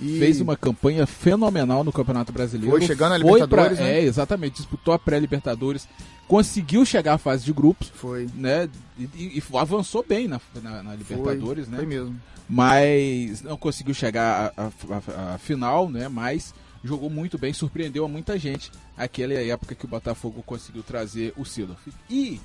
E 0.00 0.18
fez 0.18 0.40
uma 0.40 0.56
campanha 0.56 1.06
fenomenal 1.06 1.84
no 1.84 1.92
Campeonato 1.92 2.32
Brasileiro. 2.32 2.76
Foi 2.76 2.86
chegando 2.86 3.12
a 3.12 3.18
Libertadores, 3.18 3.78
pra, 3.78 3.86
né? 3.86 4.00
É, 4.00 4.02
exatamente. 4.02 4.56
Disputou 4.56 4.92
a 4.92 4.98
pré-Libertadores. 4.98 5.88
Conseguiu 6.26 6.84
chegar 6.84 7.14
à 7.14 7.18
fase 7.18 7.44
de 7.44 7.52
grupos. 7.52 7.92
Foi. 7.94 8.28
Né? 8.34 8.68
E, 8.98 9.38
e 9.38 9.42
avançou 9.56 10.04
bem 10.06 10.26
na, 10.26 10.40
na, 10.62 10.82
na 10.82 10.94
Libertadores, 10.96 11.66
foi, 11.66 11.72
né? 11.72 11.78
Foi 11.78 11.86
mesmo. 11.86 12.20
Mas 12.48 13.42
não 13.42 13.56
conseguiu 13.56 13.94
chegar 13.94 14.52
à 14.56 15.38
final, 15.38 15.88
né? 15.88 16.08
Mas 16.08 16.52
jogou 16.82 17.08
muito 17.08 17.38
bem, 17.38 17.52
surpreendeu 17.52 18.04
a 18.04 18.08
muita 18.08 18.38
gente. 18.38 18.70
Aquela 18.96 19.34
época 19.34 19.74
que 19.74 19.84
o 19.84 19.88
Botafogo 19.88 20.42
conseguiu 20.44 20.82
trazer 20.82 21.32
o 21.36 21.44
Sidorf. 21.44 21.92
E 22.08 22.40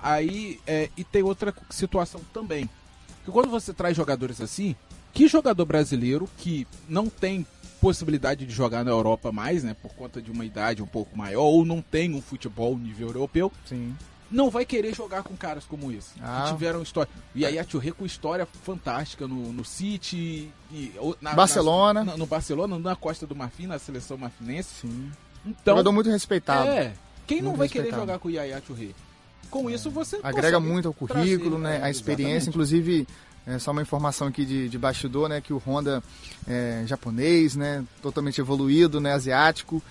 aí, 0.00 0.60
é, 0.66 0.90
e 0.96 1.04
tem 1.04 1.22
outra 1.22 1.54
situação 1.70 2.20
também. 2.32 2.68
Que 3.24 3.30
quando 3.30 3.48
você 3.48 3.72
traz 3.72 3.96
jogadores 3.96 4.40
assim, 4.40 4.74
que 5.12 5.28
jogador 5.28 5.64
brasileiro 5.64 6.28
que 6.38 6.66
não 6.88 7.08
tem 7.08 7.46
possibilidade 7.80 8.46
de 8.46 8.52
jogar 8.52 8.84
na 8.84 8.90
Europa 8.90 9.32
mais, 9.32 9.64
né? 9.64 9.74
Por 9.74 9.92
conta 9.94 10.22
de 10.22 10.30
uma 10.30 10.44
idade 10.44 10.82
um 10.82 10.86
pouco 10.86 11.18
maior, 11.18 11.42
ou 11.42 11.64
não 11.64 11.82
tem 11.82 12.14
um 12.14 12.22
futebol 12.22 12.78
nível 12.78 13.08
europeu. 13.08 13.52
Sim. 13.66 13.94
Não 14.30 14.48
vai 14.48 14.64
querer 14.64 14.94
jogar 14.94 15.22
com 15.24 15.36
caras 15.36 15.64
como 15.64 15.92
esse. 15.92 16.12
Ah. 16.22 16.44
Que 16.44 16.52
tiveram 16.52 16.80
história. 16.80 17.10
E 17.34 17.44
aí 17.44 17.58
a 17.58 17.64
Touré 17.64 17.90
com 17.90 18.06
história 18.06 18.46
fantástica 18.46 19.28
no, 19.28 19.52
no 19.52 19.64
City. 19.64 20.50
E, 20.72 20.92
na, 21.20 21.34
Barcelona. 21.34 22.02
Na, 22.02 22.16
no 22.16 22.24
Barcelona, 22.24 22.78
na 22.78 22.96
Costa 22.96 23.26
do 23.26 23.36
Marfim, 23.36 23.66
na 23.66 23.78
seleção 23.78 24.16
marfinense. 24.16 24.82
Sim. 24.82 25.10
Então, 25.44 25.72
Jogador 25.72 25.92
muito 25.92 26.10
respeitado. 26.10 26.68
É. 26.68 26.92
Quem 27.26 27.40
não 27.40 27.50
Muito 27.50 27.58
vai 27.58 27.68
querer 27.68 27.90
jogar 27.94 28.18
com 28.18 28.28
o 28.28 28.30
Yaya 28.30 28.60
Touré? 28.60 28.88
Com 29.50 29.70
isso 29.70 29.90
você 29.90 30.18
Agrega 30.22 30.58
muito 30.58 30.88
ao 30.88 30.94
currículo, 30.94 31.60
trazer, 31.60 31.78
né? 31.78 31.78
é, 31.78 31.84
a 31.84 31.90
experiência, 31.90 32.48
exatamente. 32.48 32.48
inclusive, 32.50 33.08
é, 33.46 33.58
só 33.58 33.70
uma 33.70 33.82
informação 33.82 34.28
aqui 34.28 34.44
de, 34.44 34.68
de 34.68 34.78
bastidor, 34.78 35.28
né? 35.28 35.40
Que 35.40 35.52
o 35.52 35.62
Honda 35.64 36.02
é 36.48 36.84
japonês, 36.86 37.54
né? 37.54 37.84
Totalmente 38.00 38.40
evoluído, 38.40 39.00
né? 39.00 39.12
Asiático. 39.12 39.82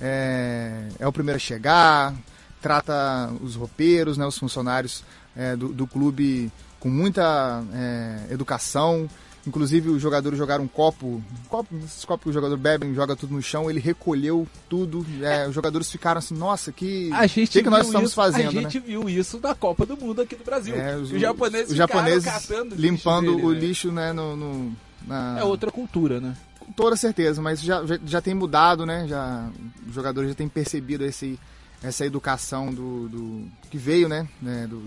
É, 0.00 0.88
é 0.98 1.06
o 1.06 1.12
primeiro 1.12 1.36
a 1.36 1.40
chegar, 1.40 2.14
trata 2.60 3.32
os 3.40 3.54
roupeiros, 3.54 4.18
né? 4.18 4.26
Os 4.26 4.38
funcionários 4.38 5.02
é, 5.34 5.56
do, 5.56 5.68
do 5.68 5.86
clube 5.86 6.52
com 6.78 6.88
muita 6.90 7.64
é, 7.72 8.32
educação. 8.32 9.08
Inclusive 9.46 9.90
os 9.90 10.02
jogadores 10.02 10.36
jogaram 10.36 10.64
um 10.64 10.68
copo, 10.68 11.22
copo, 11.48 11.74
esses 11.84 12.04
copos 12.04 12.24
que 12.24 12.30
o 12.30 12.32
jogador 12.32 12.56
bebe, 12.56 12.92
joga 12.94 13.14
tudo 13.14 13.32
no 13.32 13.40
chão, 13.40 13.70
ele 13.70 13.78
recolheu 13.78 14.46
tudo. 14.68 15.06
é, 15.22 15.46
os 15.46 15.54
jogadores 15.54 15.88
ficaram 15.90 16.18
assim, 16.18 16.34
nossa, 16.34 16.72
que 16.72 17.12
A 17.12 17.26
gente 17.28 17.50
que, 17.52 17.62
que 17.62 17.70
nós 17.70 17.86
estamos 17.86 18.08
isso, 18.08 18.16
fazendo, 18.16 18.48
A 18.50 18.52
né? 18.52 18.62
gente 18.62 18.80
viu 18.80 19.08
isso 19.08 19.38
na 19.40 19.54
Copa 19.54 19.86
do 19.86 19.96
Mundo 19.96 20.20
aqui 20.22 20.34
do 20.34 20.42
Brasil. 20.44 20.74
É, 20.74 20.96
os, 20.96 21.12
os 21.12 21.20
japoneses, 21.20 21.70
os 21.70 21.76
japoneses 21.76 22.24
catando 22.24 22.74
o 22.74 22.78
lixo 22.78 22.82
limpando 22.82 23.30
dele, 23.36 23.46
o 23.46 23.50
né? 23.52 23.58
lixo, 23.60 23.92
né, 23.92 24.12
no, 24.12 24.36
no- 24.36 24.72
na, 25.06 25.38
É 25.38 25.44
outra 25.44 25.70
cultura, 25.70 26.20
né? 26.20 26.36
com 26.58 26.72
toda 26.72 26.96
certeza, 26.96 27.40
mas 27.40 27.62
já, 27.62 27.86
já, 27.86 27.96
já 28.04 28.20
tem 28.20 28.34
mudado, 28.34 28.84
né, 28.84 29.06
já, 29.08 29.48
os 29.88 29.94
jogadores 29.94 30.30
já 30.30 30.34
têm 30.34 30.48
percebido 30.48 31.04
esse, 31.04 31.38
essa 31.80 32.04
educação 32.04 32.74
do, 32.74 33.08
do 33.08 33.46
que 33.70 33.78
veio, 33.78 34.08
né, 34.08 34.26
né, 34.42 34.66
do, 34.68 34.82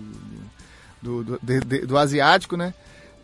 do, 1.00 1.24
do, 1.24 1.40
de- 1.42 1.86
do 1.86 1.96
asiático, 1.96 2.54
né, 2.58 2.74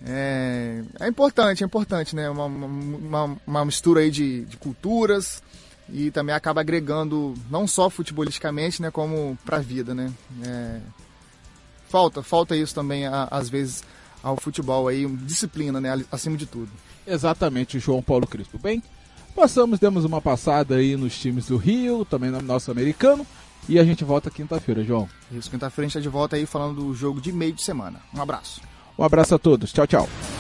é, 0.05 0.83
é 1.01 1.09
importante, 1.09 1.63
é 1.63 1.67
importante, 1.67 2.15
né, 2.15 2.29
uma, 2.31 2.45
uma, 2.47 3.37
uma 3.47 3.65
mistura 3.65 4.01
aí 4.01 4.11
de, 4.11 4.45
de 4.45 4.57
culturas 4.57 5.43
e 5.89 6.11
também 6.11 6.35
acaba 6.35 6.61
agregando 6.61 7.35
não 7.51 7.67
só 7.67 7.89
futebolisticamente, 7.89 8.83
né, 8.83 8.91
como 8.91 9.39
pra 9.45 9.59
vida, 9.59 9.95
né, 9.95 10.13
é, 10.45 10.81
falta, 11.89 12.23
falta 12.23 12.57
isso 12.57 12.75
também 12.75 13.07
a- 13.07 13.29
às 13.31 13.49
vezes 13.49 13.83
ao 14.23 14.37
futebol 14.37 14.89
aí, 14.89 15.07
disciplina, 15.07 15.81
né, 15.81 16.03
acima 16.11 16.37
de 16.37 16.47
tudo. 16.47 16.71
Exatamente, 17.07 17.79
João 17.79 18.03
Paulo 18.03 18.27
Crispo. 18.27 18.59
Bem, 18.59 18.83
passamos, 19.35 19.79
demos 19.79 20.05
uma 20.05 20.21
passada 20.21 20.75
aí 20.77 20.97
nos 20.97 21.17
times 21.19 21.47
do 21.47 21.57
Rio, 21.57 22.05
também 22.05 22.31
no 22.31 22.43
nosso 22.43 22.71
americano. 22.71 23.25
E 23.69 23.79
a 23.81 23.85
gente 23.85 24.05
volta 24.05 24.31
quinta-feira, 24.31 24.85
João. 24.85 25.09
Isso, 25.33 25.51
quinta-feira 25.51 25.87
a 25.87 25.89
gente 25.89 25.95
tá 25.95 26.01
de 26.01 26.09
volta 26.09 26.37
aí 26.37 26.47
falando 26.47 26.83
do 26.85 26.95
jogo 26.95 27.21
de 27.21 27.33
meio 27.33 27.53
de 27.53 27.63
semana. 27.63 28.01
Um 28.15 28.21
abraço. 28.23 28.61
Um 28.99 29.05
abraço 29.05 29.35
a 29.35 29.39
todos. 29.39 29.73
Tchau, 29.73 29.87
tchau. 29.87 30.36